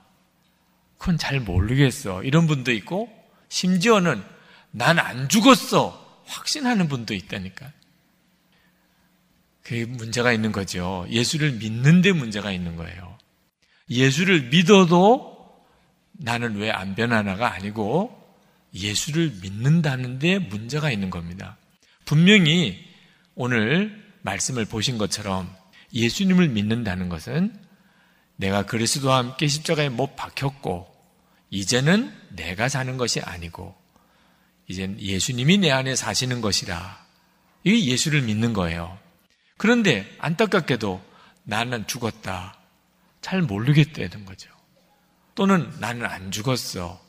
[0.99, 2.23] 그건 잘 모르겠어.
[2.23, 3.11] 이런 분도 있고,
[3.49, 4.23] 심지어는
[4.71, 6.23] 난 안 죽었어.
[6.27, 7.71] 확신하는 분도 있다니까.
[9.63, 11.07] 그게 문제가 있는 거죠.
[11.11, 13.17] 예수를 믿는데 문제가 있는 거예요.
[13.89, 15.33] 예수를 믿어도
[16.13, 18.19] 나는 왜 안 변하나가 아니고
[18.75, 21.57] 예수를 믿는다는데 문제가 있는 겁니다.
[22.05, 22.83] 분명히
[23.35, 25.55] 오늘 말씀을 보신 것처럼
[25.95, 27.55] 예수님을 믿는다는 것은
[28.37, 30.93] 내가 그리스도와 함께 십자가에 못 박혔고
[31.51, 33.75] 이제는 내가 사는 것이 아니고
[34.69, 37.05] 이젠 예수님이 내 안에 사시는 것이라.
[37.65, 38.99] 이게 예수를 믿는 거예요.
[39.63, 41.01] 그런데 안타깝게도
[41.45, 42.57] 나는 죽었다.
[43.21, 44.51] 잘 모르겠다는 거죠.
[45.37, 47.01] 또는 나는 안 죽었어.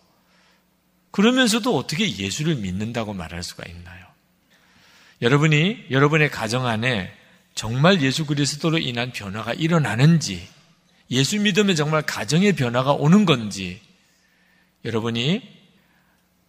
[1.10, 4.06] 그러면서도 어떻게 예수를 믿는다고 말할 수가 있나요?
[5.24, 7.12] 여러분이 여러분의 가정 안에
[7.56, 10.48] 정말 예수 그리스도로 인한 변화가 일어나는지,
[11.10, 13.82] 예수 믿으면 정말 가정의 변화가 오는 건지,
[14.86, 15.42] 여러분이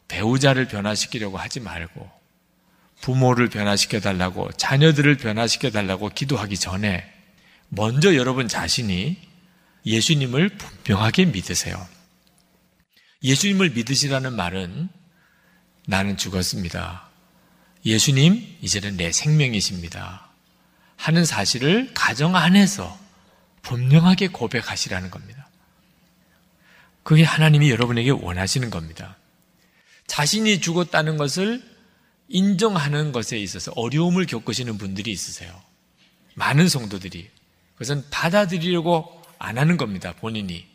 [0.08, 2.23] 배우자를 변화시키려고 하지 말고,
[3.04, 7.04] 부모를 변화시켜 달라고, 자녀들을 변화시켜 달라고 기도하기 전에
[7.68, 9.18] 먼저 여러분 자신이
[9.84, 11.86] 예수님을 분명하게 믿으세요.
[13.22, 14.88] 예수님을 믿으시라는 말은
[15.86, 17.06] 나는 죽었습니다.
[17.84, 20.26] 예수님, 이제는 내 생명이십니다.
[20.96, 22.98] 하는 사실을 가정 안에서
[23.60, 25.46] 분명하게 고백하시라는 겁니다.
[27.02, 29.18] 그게 하나님이 여러분에게 원하시는 겁니다.
[30.06, 31.73] 자신이 죽었다는 것을
[32.28, 35.60] 인정하는 것에 있어서 어려움을 겪으시는 분들이 있으세요.
[36.34, 37.28] 많은 성도들이.
[37.74, 40.66] 그것은 받아들이려고 안 하는 겁니다, 본인이.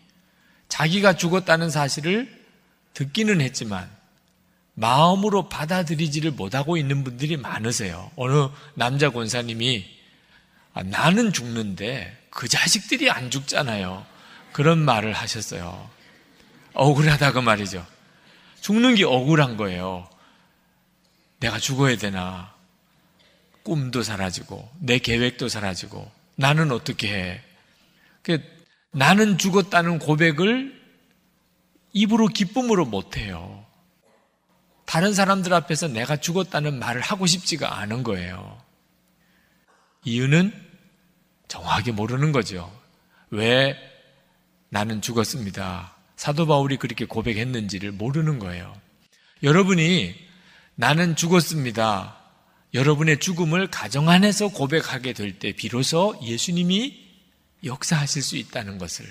[0.67, 2.45] 자기가 죽었다는 사실을
[2.93, 3.89] 듣기는 했지만,
[4.75, 8.11] 마음으로 받아들이지를 못하고 있는 분들이 많으세요.
[8.15, 9.85] 어느 남자 권사님이,
[10.73, 14.05] 아, 나는 죽는데 그 자식들이 안 죽잖아요.
[14.53, 15.89] 그런 말을 하셨어요.
[16.73, 17.85] 억울하다고 말이죠.
[18.61, 20.07] 죽는 게 억울한 거예요.
[21.39, 22.53] 내가 죽어야 되나?
[23.63, 27.41] 꿈도 사라지고, 내 계획도 사라지고, 나는 어떻게 해?
[28.21, 28.41] 그
[28.91, 30.79] 나는 죽었다는 고백을
[31.93, 33.65] 입으로 기쁨으로 못해요.
[34.85, 38.59] 다른 사람들 앞에서 내가 죽었다는 말을 하고 싶지가 않은 거예요.
[40.03, 40.53] 이유는
[41.47, 42.71] 정확하게 모르는 거죠.
[43.29, 43.77] 왜
[44.69, 45.95] 나는 죽었습니다.
[46.15, 48.75] 사도 바울이 그렇게 고백했는지를 모르는 거예요.
[49.43, 50.28] 여러분이
[50.79, 52.15] 나는 죽었습니다.
[52.73, 57.05] 여러분의 죽음을 가정 안에서 고백하게 될 때 비로소 예수님이
[57.65, 59.05] 역사하실 수 있다는 것을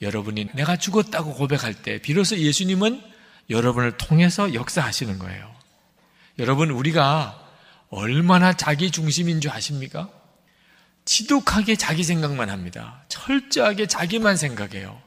[0.00, 3.02] 여러분이 내가 죽었다고 고백할 때 비로소 예수님은
[3.50, 5.52] 여러분을 통해서 역사하시는 거예요.
[6.38, 7.44] 여러분 우리가
[7.88, 10.10] 얼마나 자기 중심인 줄 아십니까?
[11.06, 13.02] 지독하게 자기 생각만 합니다.
[13.08, 15.02] 철저하게 자기만 생각해요.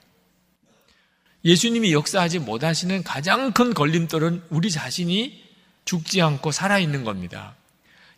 [1.46, 5.44] 예수님이 역사하지 못하시는 가장 큰 걸림돌은 우리 자신이
[5.86, 7.56] 죽지 않고 살아있는 겁니다.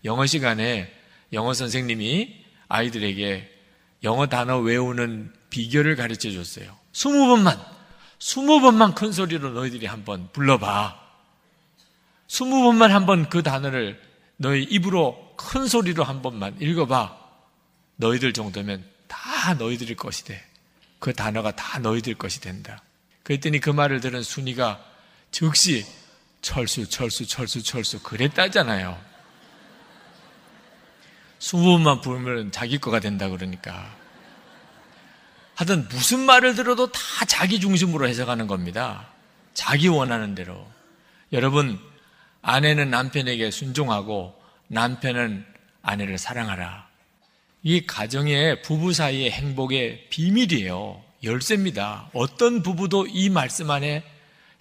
[0.03, 0.93] 영어 시간에
[1.33, 3.51] 영어 선생님이 아이들에게
[4.03, 6.77] 영어 단어 외우는 비결을 가르쳐 줬어요.
[6.93, 7.59] 스무 번만,
[8.19, 10.99] 스무 번만 큰 소리로 너희들이 한번 불러봐.
[12.27, 13.99] 스무 번만 한번 그 단어를
[14.37, 17.17] 너희 입으로 큰 소리로 한 번만 읽어봐.
[17.95, 20.43] 너희들 정도면 다 너희들일 것이 돼.
[20.99, 22.83] 그 단어가 다 너희들 것이 된다.
[23.25, 24.79] 그랬더니 그 말을 들은 순이가
[25.31, 25.83] 즉시
[26.41, 29.01] 철수, 철수, 철수, 철수 그랬다잖아요.
[31.51, 33.95] 번만 부르면 자기 거가 된다 그러니까.
[35.55, 39.07] 하여튼 무슨 말을 들어도 다 자기 중심으로 해석하는 겁니다.
[39.55, 40.67] 자기 원하는 대로.
[41.33, 41.79] 여러분,
[42.43, 45.45] 아내는 남편에게 순종하고 남편은
[45.81, 46.87] 아내를 사랑하라.
[47.63, 51.04] 이 가정의 부부 사이의 행복의 비밀이에요.
[51.25, 52.09] 열쇠입니다.
[52.13, 54.03] 어떤 부부도 이 말씀 안에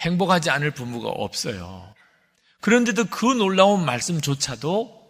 [0.00, 1.94] 행복하지 않을 부부가 없어요.
[2.60, 5.04] 그런데도 그 놀라운 말씀조차도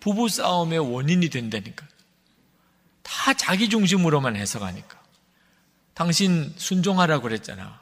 [0.00, 1.86] 부부 싸움의 원인이 된다니까.
[3.02, 5.00] 다 자기 중심으로만 해석하니까.
[5.92, 7.80] 당신 순종하라고 그랬잖아.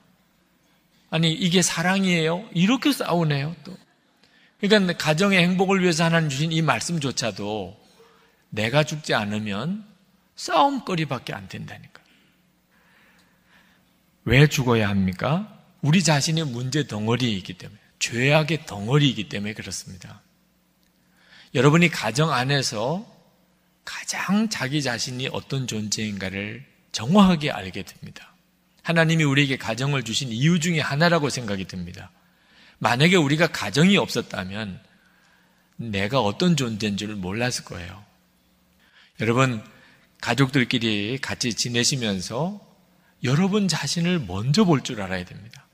[1.11, 2.49] 아니, 이게 사랑이에요?
[2.53, 3.77] 이렇게 싸우네요, 또.
[4.61, 7.81] 그러니까 가정의 행복을 위해서 하나님 주신 이 말씀조차도
[8.51, 9.85] 내가 죽지 않으면
[10.37, 12.02] 싸움거리밖에 안 된다니까.
[14.25, 15.61] 왜 죽어야 합니까?
[15.81, 20.21] 우리 자신의 문제 덩어리이기 때문에, 죄악의 덩어리이기 때문에 그렇습니다.
[21.55, 23.07] 여러분이 가정 안에서
[23.85, 28.33] 가장 자기 자신이 어떤 존재인가를 정확하게 알게 됩니다.
[28.83, 32.11] 하나님이 우리에게 가정을 주신 이유 중에 하나라고 생각이 듭니다.
[32.79, 34.81] 만약에 우리가 가정이 없었다면
[35.77, 38.05] 내가 어떤 존재인 줄 몰랐을 거예요.
[39.21, 39.63] 여러분,
[40.21, 42.61] 가족들끼리 같이 지내시면서
[43.25, 45.67] 여러분 자신을 먼저 볼 줄 알아야 됩니다.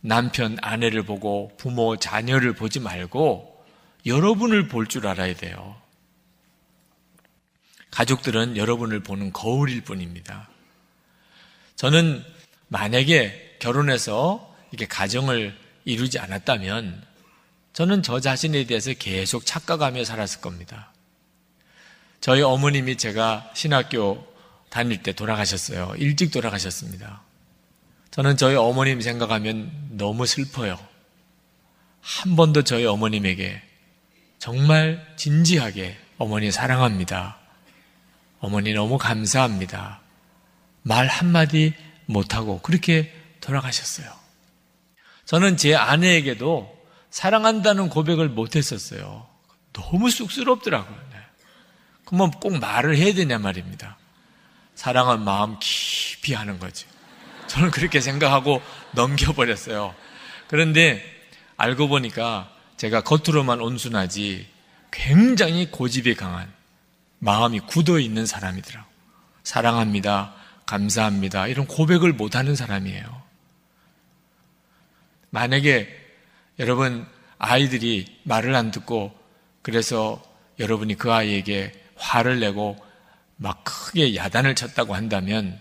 [0.00, 3.64] 남편, 아내를 보고 부모, 자녀를 보지 말고
[4.06, 5.76] 여러분을 볼 줄 알아야 돼요.
[7.90, 10.48] 가족들은 여러분을 보는 거울일 뿐입니다.
[11.76, 12.24] 저는
[12.68, 17.04] 만약에 결혼해서 이렇게 가정을 이루지 않았다면
[17.72, 20.92] 저는 저 자신에 대해서 계속 착각하며 살았을 겁니다.
[22.20, 24.29] 저희 어머님이 제가 신학교
[24.70, 25.94] 다닐 때 돌아가셨어요.
[25.98, 27.22] 일찍 돌아가셨습니다.
[28.10, 30.78] 저는 저희 어머님 생각하면 너무 슬퍼요.
[32.00, 33.62] 한 번도 저희 어머님에게
[34.38, 37.36] 정말 진지하게 어머니 사랑합니다.
[38.38, 40.00] 어머니 너무 감사합니다.
[40.82, 41.74] 말 한마디
[42.06, 44.10] 못하고 그렇게 돌아가셨어요.
[45.26, 46.76] 저는 제 아내에게도
[47.10, 49.26] 사랑한다는 고백을 못했었어요.
[49.72, 50.96] 너무 쑥스럽더라고요.
[51.12, 51.18] 네.
[52.04, 53.98] 그러면 꼭 말을 해야 되냐 말입니다.
[54.80, 56.86] 사랑은 마음 깊이 하는 거지.
[57.48, 58.62] 저는 그렇게 생각하고
[58.92, 59.94] 넘겨버렸어요.
[60.48, 61.04] 그런데
[61.58, 64.46] 알고 보니까 제가 겉으로만 온순하지
[64.90, 66.50] 굉장히 고집이 강한
[67.18, 68.88] 마음이 굳어 있는 사람이더라고.
[69.42, 70.32] 사랑합니다.
[70.64, 71.46] 감사합니다.
[71.46, 73.22] 이런 고백을 못 하는 사람이에요.
[75.28, 75.94] 만약에
[76.58, 77.06] 여러분
[77.36, 79.14] 아이들이 말을 안 듣고
[79.60, 80.22] 그래서
[80.58, 82.78] 여러분이 그 아이에게 화를 내고
[83.42, 85.58] 막 크게 야단을 쳤다고 한다면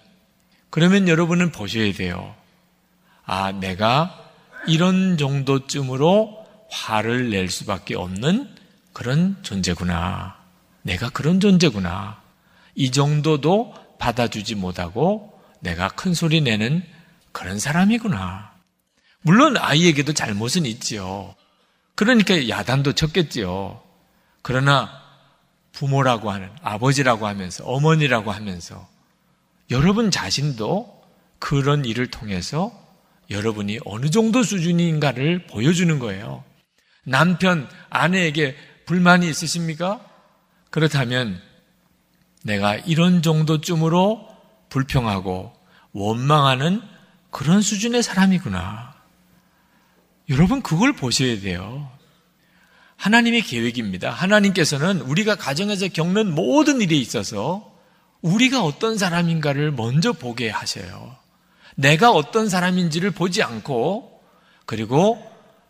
[0.69, 2.35] 그러면 여러분은 보셔야 돼요.
[3.25, 4.29] 아, 내가
[4.67, 8.53] 이런 정도쯤으로 화를 낼 수밖에 없는
[8.91, 10.35] 그런 존재구나.
[10.81, 12.21] 내가 그런 존재구나.
[12.75, 16.83] 이 정도도 받아주지 못하고 내가 큰 소리 내는
[17.31, 18.51] 그런 사람이구나.
[19.21, 21.33] 물론 아이에게도 잘못은 있지요.
[21.95, 23.81] 그러니까 야단도 쳤겠지요.
[24.41, 25.08] 그러나
[25.73, 28.87] 부모라고 하는 아버지라고 하면서 어머니라고 하면서
[29.71, 31.01] 여러분 자신도
[31.39, 32.71] 그런 일을 통해서
[33.29, 36.43] 여러분이 어느 정도 수준인가를 보여주는 거예요.
[37.03, 38.55] 남편, 아내에게
[38.85, 40.03] 불만이 있으십니까?
[40.69, 41.39] 그렇다면
[42.43, 44.27] 내가 이런 정도쯤으로
[44.69, 45.53] 불평하고
[45.91, 46.81] 원망하는
[47.31, 48.95] 그런 수준의 사람이구나.
[50.29, 51.91] 여러분, 그걸 보셔야 돼요.
[52.99, 54.11] 하나님의 계획입니다.
[54.11, 57.73] 하나님께서는 우리가 가정에서 겪는 모든 일에 있어서
[58.21, 61.15] 우리가 어떤 사람인가를 먼저 보게 하셔요.
[61.75, 64.21] 내가 어떤 사람인지를 보지 않고,
[64.65, 65.17] 그리고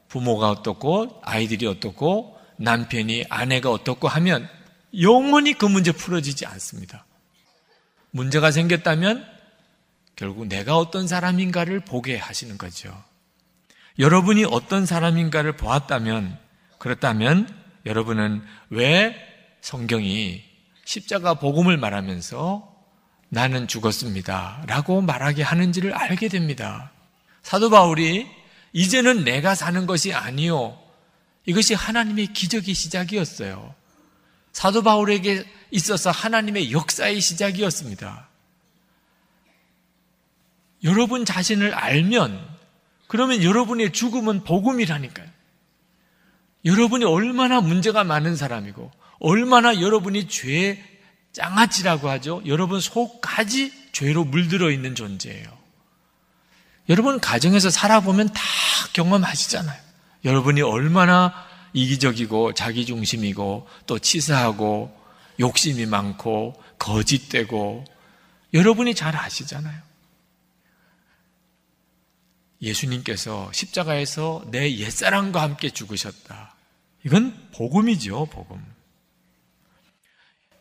[0.08, 4.50] 부모가 어떻고, 아이들이 어떻고, 남편이 아내가 어떻고 하면
[5.00, 7.06] 영원히 그 문제 풀어지지 않습니다.
[8.10, 9.24] 문제가 생겼다면
[10.16, 12.92] 결국 내가 어떤 사람인가를 보게 하시는 거죠.
[14.00, 16.49] 여러분이 어떤 사람인가를 보았다면,
[16.80, 17.48] 그렇다면
[17.86, 19.16] 여러분은 왜
[19.62, 20.44] 성경이
[20.86, 22.68] 십자가 복음을 말하면서
[23.30, 24.64] 나는 죽었습니다.
[24.66, 26.92] 라고 말하게 하는지를 알게 됩니다.
[27.44, 28.28] 사도 바울이
[28.74, 30.80] 이제는 내가 사는 것이 아니요.
[31.46, 33.76] 이것이 하나님의 기적의 시작이었어요.
[34.52, 38.28] 사도 바울에게 있어서 하나님의 역사의 시작이었습니다.
[40.84, 42.48] 여러분 자신을 알면
[43.08, 45.39] 그러면 여러분의 죽음은 복음이라니까요.
[46.66, 50.84] 여러분이 얼마나 문제가 많은 사람이고 얼마나 여러분이 죄
[51.34, 52.42] 장아찌라고 하죠.
[52.46, 55.48] 여러분 속까지 죄로 물들어 있는 존재예요.
[56.90, 58.42] 여러분 가정에서 살아보면 다
[58.94, 59.80] 경험하시잖아요.
[60.26, 61.34] 여러분이 얼마나
[61.74, 64.98] 이기적이고 자기중심이고 또 치사하고
[65.40, 67.86] 욕심이 많고 거짓되고
[68.54, 69.89] 여러분이 잘 아시잖아요.
[72.62, 76.56] 예수님께서 십자가에서 내 옛사람과 함께 죽으셨다.
[77.06, 78.64] 이건 복음이죠, 복음.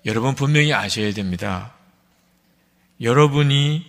[0.04, 1.74] 여러분 분명히 아셔야 됩니다.
[3.00, 3.84] 여러분이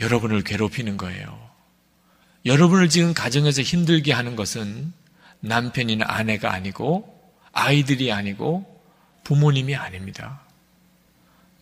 [0.00, 1.50] 여러분을 괴롭히는 거예요.
[2.46, 4.92] 여러분을 지금 가정에서 힘들게 하는 것은
[5.40, 7.18] 남편이나 아내가 아니고
[7.52, 8.82] 아이들이 아니고
[9.24, 10.42] 부모님이 아닙니다.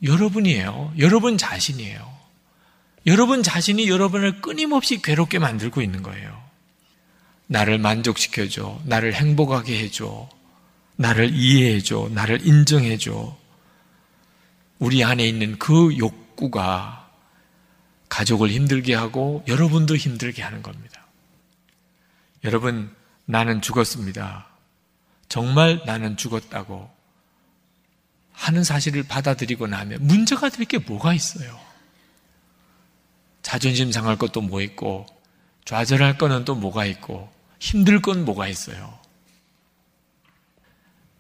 [0.03, 0.95] 여러분이에요.
[0.99, 2.18] 여러분 자신이에요.
[3.09, 6.41] 여러분 자신이 여러분을 끊임없이 괴롭게 만들고 있는 거예요.
[7.47, 8.81] 나를 만족시켜줘.
[8.85, 10.29] 나를 행복하게 해줘.
[10.97, 12.11] 나를 이해해줘.
[12.13, 13.37] 나를 인정해줘.
[14.79, 17.09] 우리 안에 있는 그 욕구가
[18.09, 21.07] 가족을 힘들게 하고 여러분도 힘들게 하는 겁니다.
[22.45, 22.95] 여러분,
[23.25, 24.47] 나는 죽었습니다.
[25.29, 26.91] 정말 나는 죽었다고
[28.33, 31.59] 하는 사실을 받아들이고 나면 문제가 될 게 뭐가 있어요?
[33.49, 35.07] 자존심 상할 것도 뭐 있고,
[35.65, 38.99] 좌절할 거는 또 뭐가 있고, 힘들 건 뭐가 있어요?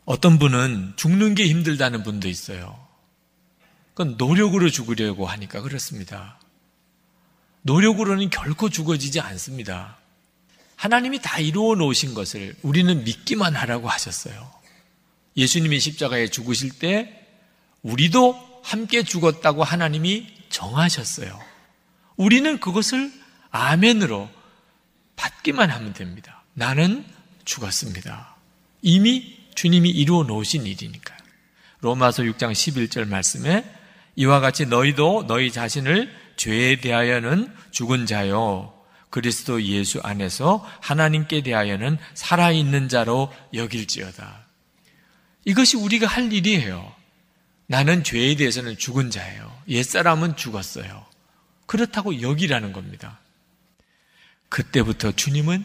[0.04, 2.78] 어떤 분은 죽는 게 힘들다는 분도 있어요.
[3.94, 6.38] 그건 노력으로 죽으려고 하니까 그렇습니다.
[7.62, 9.96] 노력으로는 결코 죽어지지 않습니다.
[10.76, 14.52] 하나님이 다 이루어 놓으신 것을 우리는 믿기만 하라고 하셨어요.
[15.34, 17.26] 예수님이 십자가에 죽으실 때
[17.80, 21.47] 우리도 함께 죽었다고 하나님이 정하셨어요.
[22.18, 23.10] 우리는 그것을
[23.50, 24.28] 아멘으로
[25.16, 26.42] 받기만 하면 됩니다.
[26.52, 27.06] 나는
[27.44, 28.36] 죽었습니다.
[28.82, 31.18] 이미 주님이 이루어 놓으신 일이니까요.
[31.80, 33.64] 로마서 6장 11절 말씀에
[34.16, 38.74] 이와 같이 너희도 너희 자신을 죄에 대하여는 죽은 자요
[39.10, 44.46] 그리스도 예수 안에서 하나님께 대하여는 살아있는 자로 여길지어다.
[45.44, 46.92] 이것이 우리가 할 일이에요.
[47.66, 49.50] 나는 죄에 대해서는 죽은 자예요.
[49.68, 51.07] 옛사람은 죽었어요.
[51.68, 53.20] 그렇다고 여기라는 겁니다.
[54.48, 55.64] 그때부터 주님은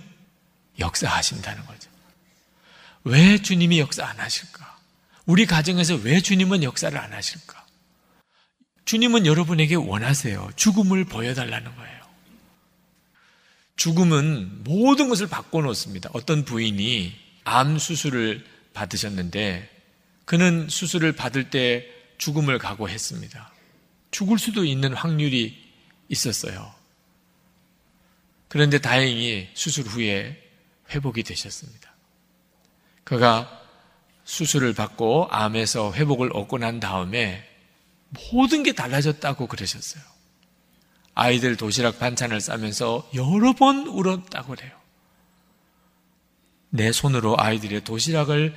[0.77, 1.89] 역사하신다는 거죠.
[3.05, 4.77] 왜 주님이 역사 안 하실까?
[5.25, 7.65] 우리 가정에서 왜 주님은 역사를 안 하실까?
[8.83, 10.51] 주님은 여러분에게 원하세요.
[10.57, 12.03] 죽음을 보여달라는 거예요.
[13.77, 16.09] 죽음은 모든 것을 바꿔놓습니다.
[16.11, 17.13] 어떤 부인이
[17.45, 19.69] 암 수술을 받으셨는데
[20.25, 21.87] 그는 수술을 받을 때
[22.17, 23.53] 죽음을 각오했습니다.
[24.11, 25.62] 죽을 수도 있는 확률이
[26.13, 26.73] 있었어요.
[28.47, 30.41] 그런데 다행히 수술 후에
[30.91, 31.91] 회복이 되셨습니다.
[33.03, 33.61] 그가
[34.23, 37.43] 수술을 받고 암에서 회복을 얻고 난 다음에
[38.31, 40.03] 모든 게 달라졌다고 그러셨어요.
[41.15, 44.71] 아이들 도시락 반찬을 싸면서 여러 번 울었다고 그래요.
[46.69, 48.55] 내 손으로 아이들의 도시락을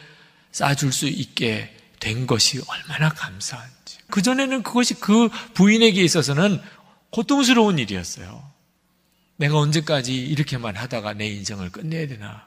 [0.52, 3.98] 싸줄 수 있게 된 것이 얼마나 감사한지.
[4.10, 6.62] 그전에는 그것이 그 부인에게 있어서는
[7.16, 8.52] 고통스러운 일이었어요.
[9.36, 12.46] 내가 언제까지 이렇게만 하다가 내 인생을 끝내야 되나.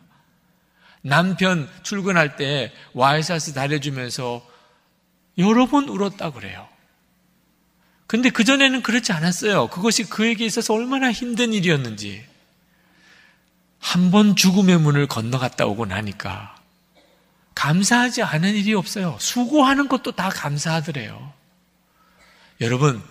[1.02, 4.48] 남편 출근할 때 와이셔츠 달래주면서
[5.40, 6.68] 여러 번 울었다고 그래요.
[8.06, 9.70] 근데 그전에는 그렇지 않았어요.
[9.70, 12.24] 그것이 그에게 있어서 얼마나 힘든 일이었는지.
[13.80, 16.56] 한 번 죽음의 문을 건너갔다 오고 나니까
[17.56, 19.18] 감사하지 않은 일이 없어요.
[19.20, 21.34] 수고하는 것도 다 감사하더래요.
[22.62, 23.02] 여러분,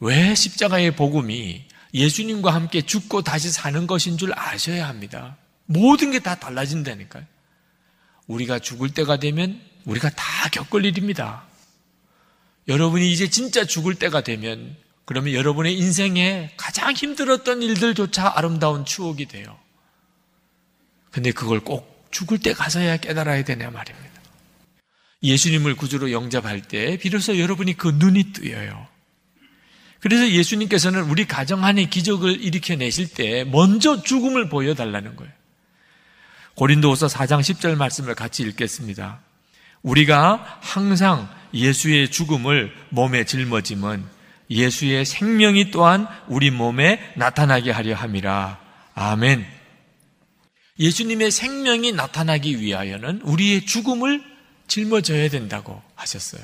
[0.00, 5.36] 왜 십자가의 복음이 예수님과 함께 죽고 다시 사는 것인 줄 아셔야 합니다.
[5.66, 7.24] 모든 게 다 달라진다니까요.
[8.26, 11.44] 우리가 죽을 때가 되면 우리가 다 겪을 일입니다.
[12.68, 19.56] 여러분이 이제 진짜 죽을 때가 되면 그러면 여러분의 인생에 가장 힘들었던 일들조차 아름다운 추억이 돼요.
[21.12, 24.20] 근데 그걸 꼭 죽을 때 가서야 깨달아야 되냐 말입니다.
[25.22, 28.88] 예수님을 구주로 영접할 때 비로소 여러분이 그 눈이 뜨여요.
[30.06, 35.32] 그래서 예수님께서는 우리 가정 안에 기적을 일으켜내실 때 먼저 죽음을 보여달라는 거예요.
[36.54, 39.18] 고린도후서 4장 10절 말씀을 같이 읽겠습니다.
[39.82, 44.04] 우리가 항상 예수의 죽음을 몸에 짊어짐은
[44.48, 48.60] 예수의 생명이 또한 우리 몸에 나타나게 하려 함이라.
[48.94, 49.44] 아멘.
[50.78, 54.22] 예수님의 생명이 나타나기 위하여는 우리의 죽음을
[54.68, 56.42] 짊어져야 된다고 하셨어요.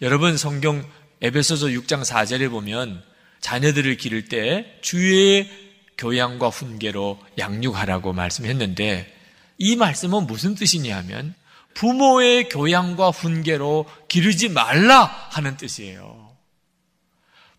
[0.00, 0.88] 여러분 성경
[1.24, 3.02] 에베소서 6장 4절에 보면
[3.40, 5.50] 자녀들을 기를 때 주의
[5.96, 9.10] 교양과 훈계로 양육하라고 말씀했는데
[9.56, 11.34] 이 말씀은 무슨 뜻이냐 하면
[11.72, 16.30] 부모의 교양과 훈계로 기르지 말라 하는 뜻이에요.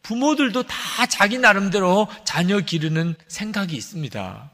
[0.04, 4.52] 부모들도 다 자기 나름대로 자녀 기르는 생각이 있습니다.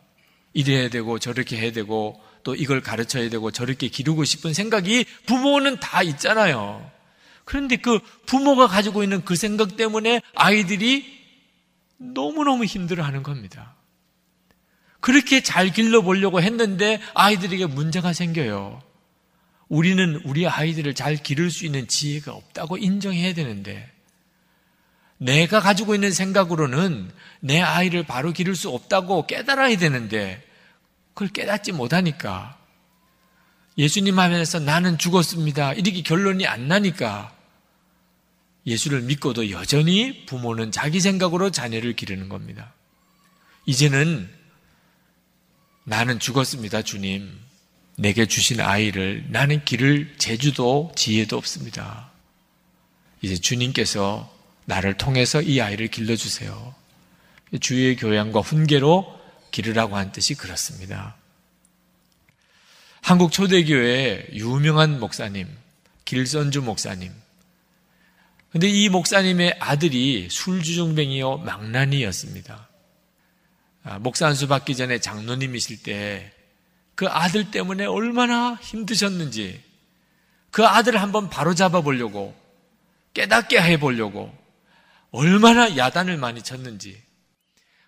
[0.54, 6.02] 이래야 되고 저렇게 해야 되고 또 이걸 가르쳐야 되고 저렇게 기르고 싶은 생각이 부모는 다
[6.02, 6.90] 있잖아요.
[7.52, 11.20] 그런데 그 부모가 가지고 있는 그 생각 때문에 아이들이
[11.98, 13.76] 너무너무 힘들어 하는 겁니다.
[15.02, 18.82] 그렇게 잘 길러보려고 했는데 아이들에게 문제가 생겨요.
[19.68, 23.92] 우리는 우리 아이들을 잘 기를 수 있는 지혜가 없다고 인정해야 되는데,
[25.18, 30.42] 내가 가지고 있는 생각으로는 내 아이를 바로 기를 수 없다고 깨달아야 되는데,
[31.14, 32.58] 그걸 깨닫지 못하니까,
[33.78, 35.74] 예수님 하면서 나는 죽었습니다.
[35.74, 37.41] 이렇게 결론이 안 나니까,
[38.66, 42.74] 예수를 믿고도 여전히 부모는 자기 생각으로 자녀를 기르는 겁니다.
[43.66, 44.30] 이제는
[45.84, 47.40] 나는 죽었습니다, 주님.
[47.98, 52.12] 내게 주신 아이를 나는 기를 재주도 지혜도 없습니다.
[53.22, 54.32] 이제 주님께서
[54.66, 56.74] 나를 통해서 이 아이를 길러주세요.
[57.60, 59.20] 주의 교양과 훈계로
[59.52, 61.16] 기르라고 한 뜻이 그렇습니다.
[63.02, 65.48] 한국 초대교회 유명한 목사님,
[66.06, 67.12] 길선주 목사님.
[68.52, 72.70] 근데 이 목사님의 아들이 술주정뱅이요 망나니였습니다.
[73.84, 76.42] 아, 목사 안수 받기 전에 장로님이실 때
[77.02, 79.60] 그 아들 때문에 얼마나 힘드셨는지
[80.52, 82.36] 그 아들을 한번 바로 잡아 보려고
[83.16, 84.32] 깨닫게 해 보려고
[85.10, 87.02] 얼마나 야단을 많이 쳤는지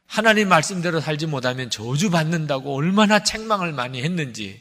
[0.08, 4.60] 하나님 말씀대로 살지 못하면 저주 받는다고 얼마나 책망을 많이 했는지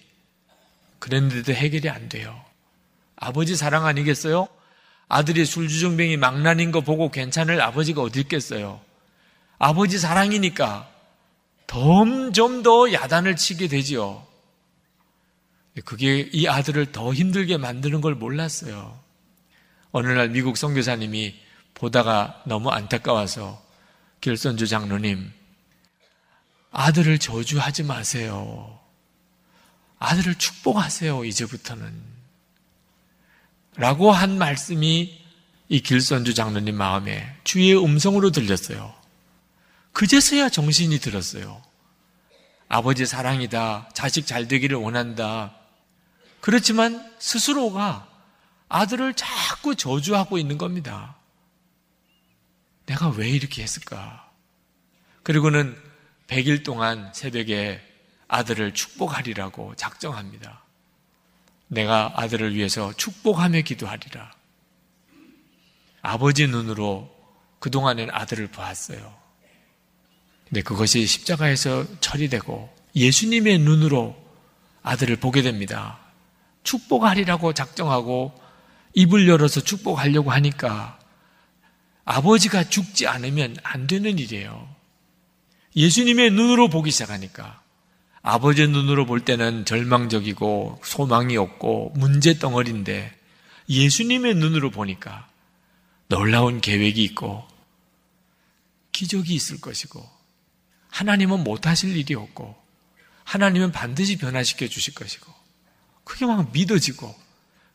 [0.98, 2.44] 그랬는데도 해결이 안 돼요.
[3.16, 4.48] 아버지 사랑 아니겠어요?
[5.14, 8.80] 아들이 술주정뱅이 망난인 거 보고 괜찮을 아버지가 어디 있겠어요?
[9.58, 10.88] 아버지 사랑이니까
[11.66, 14.26] 점점 더 야단을 치게 되지요.
[15.84, 18.98] 그게 이 아들을 더 힘들게 만드는 걸 몰랐어요.
[19.90, 21.34] 어느 날 미국 선교사님이
[21.74, 23.62] 보다가 너무 안타까워서
[24.22, 25.30] 길선주 장로님,
[26.70, 28.80] 아들을 저주하지 마세요.
[29.98, 32.21] 아들을 축복하세요, 이제부터는.
[33.76, 35.22] 라고 한 말씀이
[35.68, 38.94] 이 길선주 장로님 마음에 주의 음성으로 들렸어요.
[39.92, 41.62] 그제서야 정신이 들었어요.
[42.68, 43.90] 아버지 사랑이다.
[43.94, 45.54] 자식 잘 되기를 원한다.
[46.40, 48.08] 그렇지만 스스로가
[48.68, 51.16] 아들을 자꾸 저주하고 있는 겁니다.
[52.86, 54.30] 내가 왜 이렇게 했을까?
[55.22, 55.76] 그리고는
[56.26, 57.80] 100일 동안 새벽에
[58.28, 60.61] 아들을 축복하리라고 작정합니다.
[61.72, 64.30] 내가 아들을 위해서 축복하며 기도하리라.
[66.02, 67.10] 아버지 눈으로
[67.60, 69.14] 그동안엔 아들을 보았어요.
[70.48, 74.14] 근데 그것이 십자가에서 처리되고 예수님의 눈으로
[74.82, 75.98] 아들을 보게 됩니다.
[76.62, 78.38] 축복하리라고 작정하고
[78.92, 80.98] 입을 열어서 축복하려고 하니까
[82.04, 84.68] 아버지가 죽지 않으면 안 되는 일이에요.
[85.74, 87.61] 예수님의 눈으로 보기 시작하니까
[88.22, 93.12] 아버지의 눈으로 볼 때는 절망적이고 소망이 없고 문제 덩어리인데
[93.68, 95.28] 예수님의 눈으로 보니까
[96.08, 97.46] 놀라운 계획이 있고
[98.92, 100.08] 기적이 있을 것이고
[100.90, 102.54] 하나님은 못하실 일이 없고
[103.24, 105.32] 하나님은 반드시 변화시켜 주실 것이고
[106.04, 107.14] 그게 막 믿어지고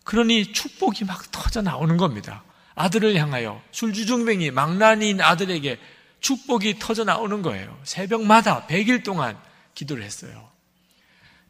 [0.04, 2.44] 그러니 축복이 막 터져 나오는 겁니다.
[2.76, 5.80] 아들을 향하여 술주정뱅이 망나니인 아들에게
[6.22, 7.78] 축복이 터져 나오는 거예요.
[7.84, 9.38] 새벽마다 100일 동안
[9.78, 10.50] 기도를 했어요.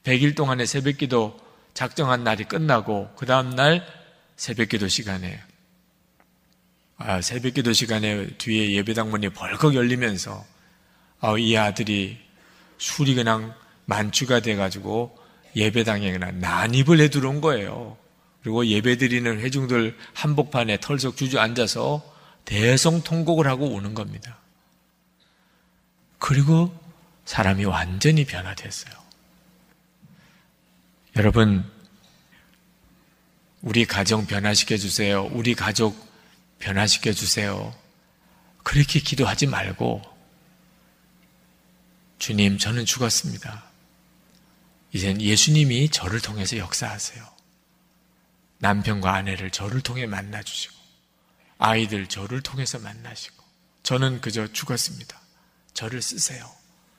[0.03, 1.39] 100일 동안의 새벽 기도
[1.73, 3.85] 작정한 날이 끝나고 그 다음 날
[4.35, 5.41] 새벽 기도 시간에
[6.97, 10.45] 아, 새벽 기도 시간에 뒤에 예배당 문이 벌컥 열리면서
[11.21, 12.17] 아, 이 아들이
[12.79, 13.53] 술이 그냥
[13.85, 15.17] 만추가 돼가지고
[15.55, 17.97] 예배당에 그냥 난입을 해 들어온 거예요.
[18.41, 22.03] 그리고 예배 드리는 회중들 한복판에 털썩 주저앉아서
[22.45, 24.39] 대성통곡을 하고 우는 겁니다.
[26.19, 26.86] 그리고
[27.27, 28.95] 사람이 완전히 변화됐어요.
[31.17, 31.69] 여러분,
[33.61, 35.25] 우리 가정 변화시켜 주세요.
[35.33, 36.07] 우리 가족
[36.59, 37.75] 변화시켜 주세요.
[38.63, 40.01] 그렇게 기도하지 말고,
[42.17, 43.65] 주님, 저는 죽었습니다.
[44.93, 47.27] 이젠 예수님이 저를 통해서 역사하세요.
[48.59, 50.75] 남편과 아내를 저를 통해 만나주시고,
[51.57, 53.43] 아이들 저를 통해서 만나시고,
[53.83, 55.19] 저는 그저 죽었습니다.
[55.73, 56.49] 저를 쓰세요.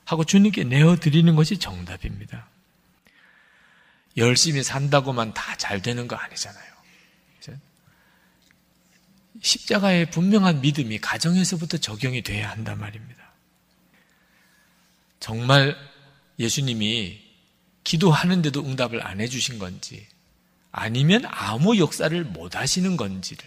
[0.09, 2.49] 하고 주님께 내어드리는 것이 정답입니다.
[4.17, 6.79] 열심히 산다고만 다 잘 되는 거 아니잖아요.
[9.43, 13.23] 십자가의 분명한 믿음이 가정에서부터 적용이 돼야 한단 말입니다.
[15.21, 15.77] 정말
[16.39, 17.21] 예수님이
[17.85, 20.07] 기도하는데도 응답을 안 해주신 건지
[20.73, 23.45] 아니면 아무 역사를 못 하시는 건지를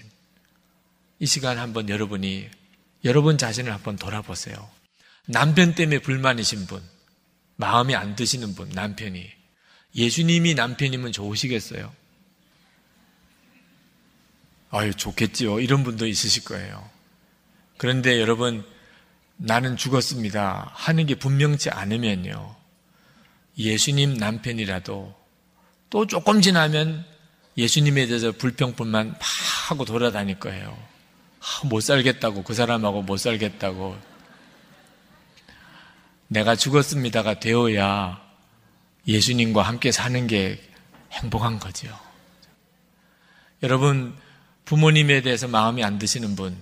[1.19, 2.49] 이 시간 한번 여러분이
[3.03, 4.69] 여러분 자신을 한번 돌아보세요.
[5.27, 6.81] 남편 때문에 불만이신 분,
[7.55, 9.29] 마음이 안 드시는 분, 남편이
[9.95, 11.93] 예수님이 남편이면 좋으시겠어요?
[14.71, 15.59] 아유, 좋겠지요.
[15.59, 16.89] 이런 분도 있으실 거예요.
[17.77, 18.63] 그런데 여러분,
[19.35, 20.71] 나는 죽었습니다.
[20.73, 22.55] 하는 게 분명치 않으면요.
[23.57, 25.15] 예수님 남편이라도
[25.89, 27.05] 또 조금 지나면
[27.57, 29.19] 예수님에 대해서 불평불만 막
[29.69, 30.77] 하고 돌아다닐 거예요.
[31.39, 34.10] 아, 못 살겠다고, 그 사람하고 못 살겠다고.
[36.31, 38.21] 내가 죽었습니다가 되어야
[39.05, 40.61] 예수님과 함께 사는 게
[41.11, 41.89] 행복한 거죠.
[43.63, 44.15] 여러분,
[44.63, 46.57] 부모님에 대해서 마음이 안 드시는 분,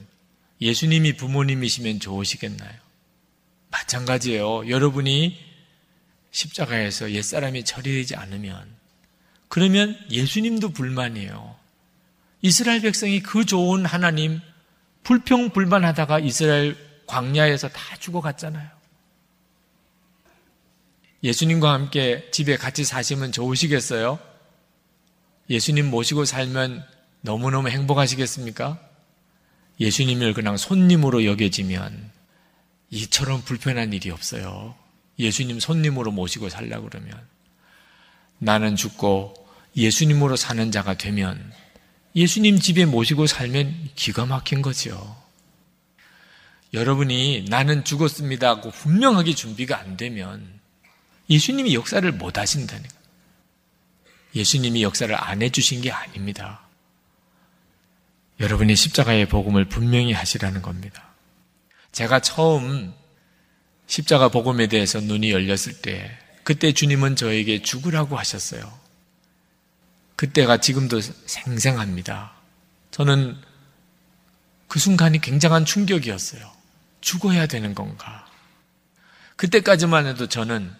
[0.59, 2.71] 예수님이 부모님이시면 좋으시겠나요?
[3.69, 4.69] 마찬가지예요.
[4.69, 5.37] 여러분이
[6.31, 8.67] 십자가에서 옛사람이 처리되지 않으면,
[9.49, 11.55] 그러면 예수님도 불만이에요.
[12.41, 14.41] 이스라엘 백성이 그 좋은 하나님,
[15.03, 18.78] 불평불만하다가 이스라엘 광야에서 다 죽어갔잖아요.
[21.23, 24.19] 예수님과 함께 집에 같이 사시면 좋으시겠어요?
[25.49, 26.85] 예수님 모시고 살면
[27.21, 28.79] 너무너무 행복하시겠습니까?
[29.79, 32.11] 예수님을 그냥 손님으로 여겨지면
[32.91, 34.75] 이처럼 불편한 일이 없어요.
[35.17, 37.19] 예수님 손님으로 모시고 살라 그러면
[38.37, 39.33] 나는 죽고
[39.75, 41.51] 예수님으로 사는 자가 되면
[42.15, 45.17] 예수님 집에 모시고 살면 기가 막힌 거죠.
[46.73, 50.58] 여러분이 나는 죽었습니다 하고 분명하게 준비가 안 되면
[51.29, 52.99] 예수님이 역사를 못 하신다는 거예요.
[54.35, 56.61] 예수님이 역사를 안 해주신 게 아닙니다.
[58.39, 61.09] 여러분이 십자가의 복음을 분명히 하시라는 겁니다.
[61.91, 62.93] 제가 처음
[63.87, 68.79] 십자가 복음에 대해서 눈이 열렸을 때, 그때 주님은 저에게 죽으라고 하셨어요.
[70.15, 72.33] 그때가 지금도 생생합니다.
[72.91, 73.37] 저는
[74.67, 76.49] 그 순간이 굉장한 충격이었어요.
[77.01, 78.25] 죽어야 되는 건가?
[79.35, 80.73] 그때까지만 해도 저는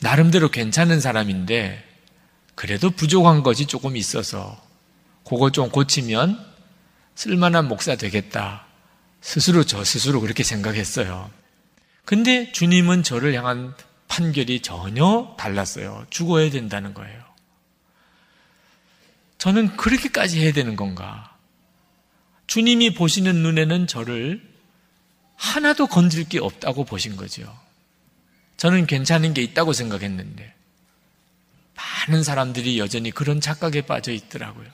[0.00, 1.84] 나름대로 괜찮은 사람인데
[2.54, 4.60] 그래도 부족한 것이 조금 있어서
[5.24, 6.44] 그거 좀 고치면
[7.14, 8.66] 쓸만한 목사 되겠다.
[9.20, 11.30] 스스로 저 스스로 그렇게 생각했어요.
[12.04, 13.74] 근데 주님은 저를 향한
[14.06, 16.06] 판결이 전혀 달랐어요.
[16.10, 17.22] 죽어야 된다는 거예요.
[19.36, 21.36] 저는 그렇게까지 해야 되는 건가?
[22.46, 24.42] 주님이 보시는 눈에는 저를
[25.36, 27.56] 하나도 건질 게 없다고 보신 거죠.
[28.58, 30.54] 저는 괜찮은 게 있다고 생각했는데
[31.74, 34.66] 많은 사람들이 여전히 그런 착각에 빠져 있더라고요.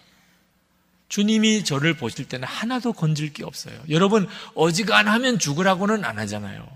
[1.09, 3.79] 주님이 저를 보실 때는 하나도 건질 게 없어요.
[3.91, 6.67] 여러분 어지간하면 죽으라고는 안 하잖아요.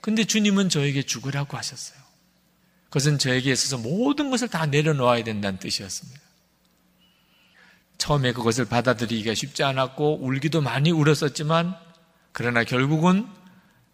[0.00, 1.98] 근데 주님은 저에게 죽으라고 하셨어요.
[2.84, 6.20] 그것은 저에게 있어서 모든 것을 다 내려놓아야 된다는 뜻이었습니다.
[7.98, 11.76] 처음에 그것을 받아들이기가 쉽지 않았고 울기도 많이 울었었지만
[12.32, 13.28] 그러나 결국은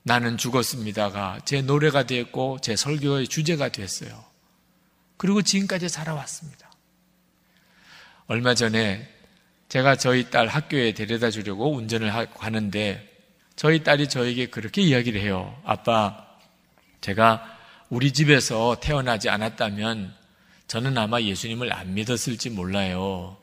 [0.05, 4.25] 나는 죽었습니다가 제 노래가 되었고 제 설교의 주제가 됐어요.
[5.17, 6.71] 그리고 지금까지 살아왔습니다.
[8.27, 9.09] 얼마 전에
[9.69, 13.11] 제가 저희 딸 학교에 데려다 주려고 운전을 하는데
[13.57, 15.59] 저희 딸이 저에게 그렇게 이야기를 해요.
[15.65, 16.27] 아빠,
[17.01, 20.15] 제가 우리 집에서 태어나지 않았다면
[20.69, 23.39] 저는 아마 예수님을 안 믿었을지 몰라요.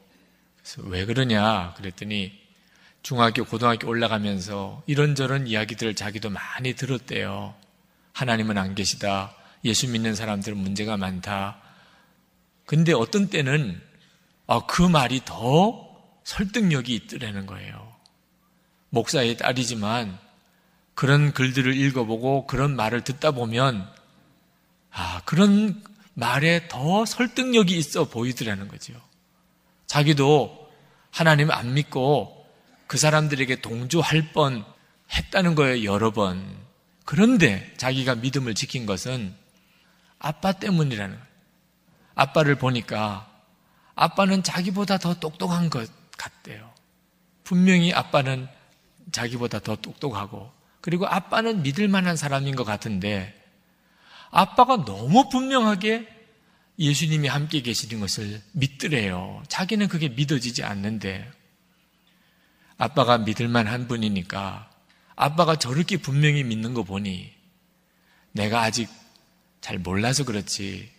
[0.57, 2.40] 그래서 왜 그러냐 그랬더니
[3.01, 7.55] 중학교, 고등학교 올라가면서 이런저런 이야기들을 자기도 많이 들었대요.
[8.13, 9.35] 하나님은 안 계시다.
[9.65, 11.57] 예수 믿는 사람들은 문제가 많다.
[12.65, 13.81] 근데 어떤 때는
[14.47, 15.89] 아, 그 말이 더
[16.23, 17.95] 설득력이 있더라는 거예요.
[18.89, 20.17] 목사의 딸이지만
[20.93, 23.89] 그런 글들을 읽어보고 그런 말을 듣다 보면
[24.91, 25.81] 아, 그런
[26.13, 28.93] 말에 더 설득력이 있어 보이더라는 거죠.
[29.87, 30.69] 자기도
[31.11, 32.40] 하나님을 안 믿고
[32.91, 34.65] 그 사람들에게 동조할 뻔
[35.15, 36.45] 했다는 거예요, 여러 번.
[37.05, 39.33] 그런데 자기가 믿음을 지킨 것은
[40.19, 41.27] 아빠 때문이라는 거예요.
[42.15, 43.31] 아빠를 보니까
[43.95, 46.69] 아빠는 자기보다 더 똑똑한 것 같대요.
[47.45, 48.49] 분명히 아빠는
[49.13, 53.41] 자기보다 더 똑똑하고 그리고 아빠는 믿을 만한 사람인 것 같은데
[54.31, 56.09] 아빠가 너무 분명하게
[56.77, 59.43] 예수님이 함께 계시는 것을 믿더래요.
[59.47, 61.31] 자기는 그게 믿어지지 않는데
[62.82, 64.67] 아빠가 믿을 만 한 분이니까
[65.15, 67.32] 아빠가 저렇게 분명히 믿는 거 보니
[68.32, 68.89] 내가 아직
[69.61, 70.89] 잘 몰라서 그렇지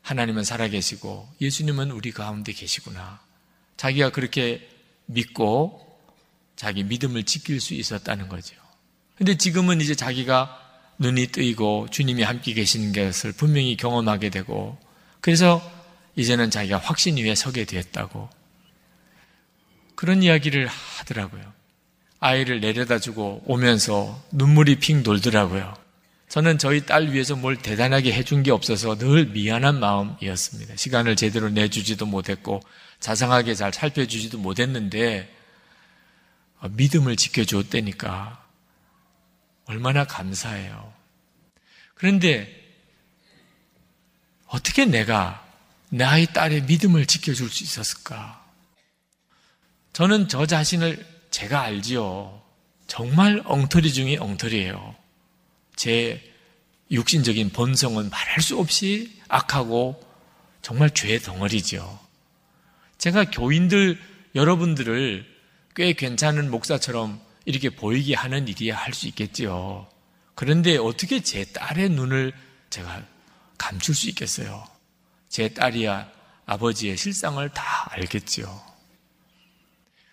[0.00, 3.20] 하나님은 살아계시고 예수님은 우리 가운데 계시구나.
[3.76, 4.66] 자기가 그렇게
[5.04, 6.00] 믿고
[6.56, 8.56] 자기 믿음을 지킬 수 있었다는 거죠.
[9.14, 10.58] 근데 지금은 이제 자기가
[10.98, 14.78] 눈이 뜨이고 주님이 함께 계시는 것을 분명히 경험하게 되고
[15.20, 15.60] 그래서
[16.16, 18.30] 이제는 자기가 확신 위에 서게 되었다고
[20.02, 21.44] 그런 이야기를 하더라고요.
[22.18, 25.76] 아이를 내려다 주고 오면서 눈물이 핑 돌더라고요.
[26.28, 30.74] 저는 저희 딸 위해서 뭘 대단하게 해준 게 없어서 늘 미안한 마음이었습니다.
[30.74, 32.60] 시간을 제대로 내주지도 못했고
[32.98, 35.32] 자상하게 잘 살펴주지도 못했는데
[36.68, 38.44] 믿음을 지켜주었다니까
[39.66, 40.92] 얼마나 감사해요.
[41.94, 42.52] 그런데
[44.48, 45.46] 어떻게 내가
[45.90, 48.41] 내 아이 딸의 믿음을 지켜줄 수 있었을까?
[49.92, 52.40] 저는 저 자신을 제가 알지요.
[52.86, 54.94] 정말 엉터리 중에 엉터리예요.
[55.76, 56.22] 제
[56.90, 60.02] 육신적인 본성은 말할 수 없이 악하고
[60.60, 61.98] 정말 죄의 덩어리죠.
[62.98, 63.98] 제가 교인들
[64.34, 65.26] 여러분들을
[65.74, 69.88] 꽤 괜찮은 목사처럼 이렇게 보이게 하는 일이야 할 수 있겠지요.
[70.34, 72.32] 그런데 어떻게 제 딸의 눈을
[72.70, 73.02] 제가
[73.58, 74.64] 감출 수 있겠어요?
[75.28, 76.10] 제 딸이야
[76.46, 78.71] 아버지의 실상을 다 알겠지요.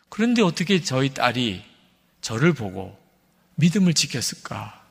[0.09, 1.63] 그런데 어떻게 저희 딸이
[2.21, 2.97] 저를 보고
[3.55, 4.83] 믿음을 지켰을까?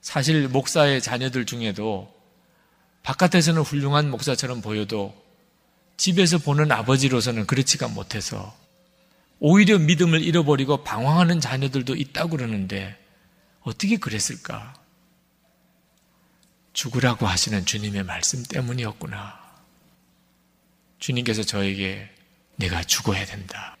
[0.00, 2.12] 사실 목사의 자녀들 중에도
[3.02, 5.20] 바깥에서는 훌륭한 목사처럼 보여도
[5.96, 8.56] 집에서 보는 아버지로서는 그렇지가 못해서
[9.38, 12.96] 오히려 믿음을 잃어버리고 방황하는 자녀들도 있다고 그러는데
[13.62, 14.74] 어떻게 그랬을까?
[16.72, 19.40] 죽으라고 하시는 주님의 말씀 때문이었구나.
[20.98, 22.08] 주님께서 저에게
[22.56, 23.76] 내가 죽어야 된다.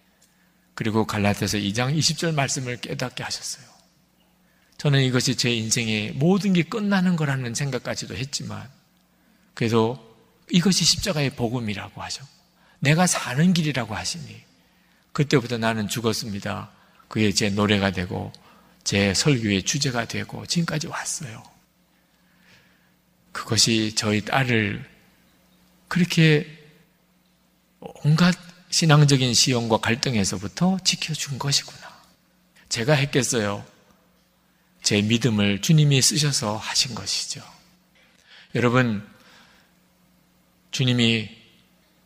[0.74, 3.66] 그리고 갈라디아서 2장 20절 말씀을 깨닫게 하셨어요.
[4.78, 8.68] 저는 이것이 제 인생의 모든 게 끝나는 거라는 생각까지도 했지만
[9.54, 10.16] 그래도
[10.50, 12.26] 이것이 십자가의 복음이라고 하죠.
[12.80, 14.42] 내가 사는 길이라고 하시니
[15.12, 16.72] 그때부터 나는 죽었습니다.
[17.06, 18.32] 그게 제 노래가 되고
[18.82, 21.42] 제 설교의 주제가 되고 지금까지 왔어요.
[23.30, 24.84] 그것이 저희 딸을
[25.88, 26.46] 그렇게
[27.80, 28.34] 온갖
[28.72, 31.92] 신앙적인 시험과 갈등에서부터 지켜준 것이구나.
[32.70, 33.64] 제가 했겠어요.
[34.82, 37.42] 제 믿음을 주님이 쓰셔서 하신 것이죠.
[38.54, 39.06] 여러분,
[40.70, 41.30] 주님이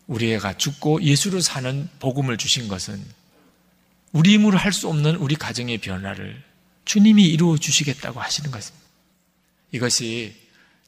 [0.08, 3.02] 우리가 죽고 예수로 사는 복음을 주신 것은
[4.12, 6.42] 우리 힘으로 할 수 없는 우리 가정의 변화를
[6.84, 8.86] 주님이 이루어 주시겠다고 하시는 것입니다.
[9.70, 10.34] 이것이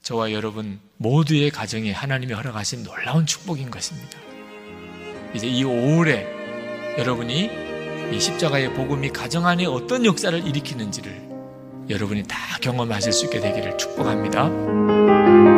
[0.02, 4.18] 저와 여러분 모두의 가정에 하나님이 허락하신 놀라운 축복인 것입니다.
[5.34, 7.50] 이제 이 5월에 여러분이
[8.12, 11.28] 이 십자가의 복음이 가정 안에 어떤 역사를 일으키는지를
[11.90, 15.57] 여러분이 다 경험하실 수 있게 되기를 축복합니다.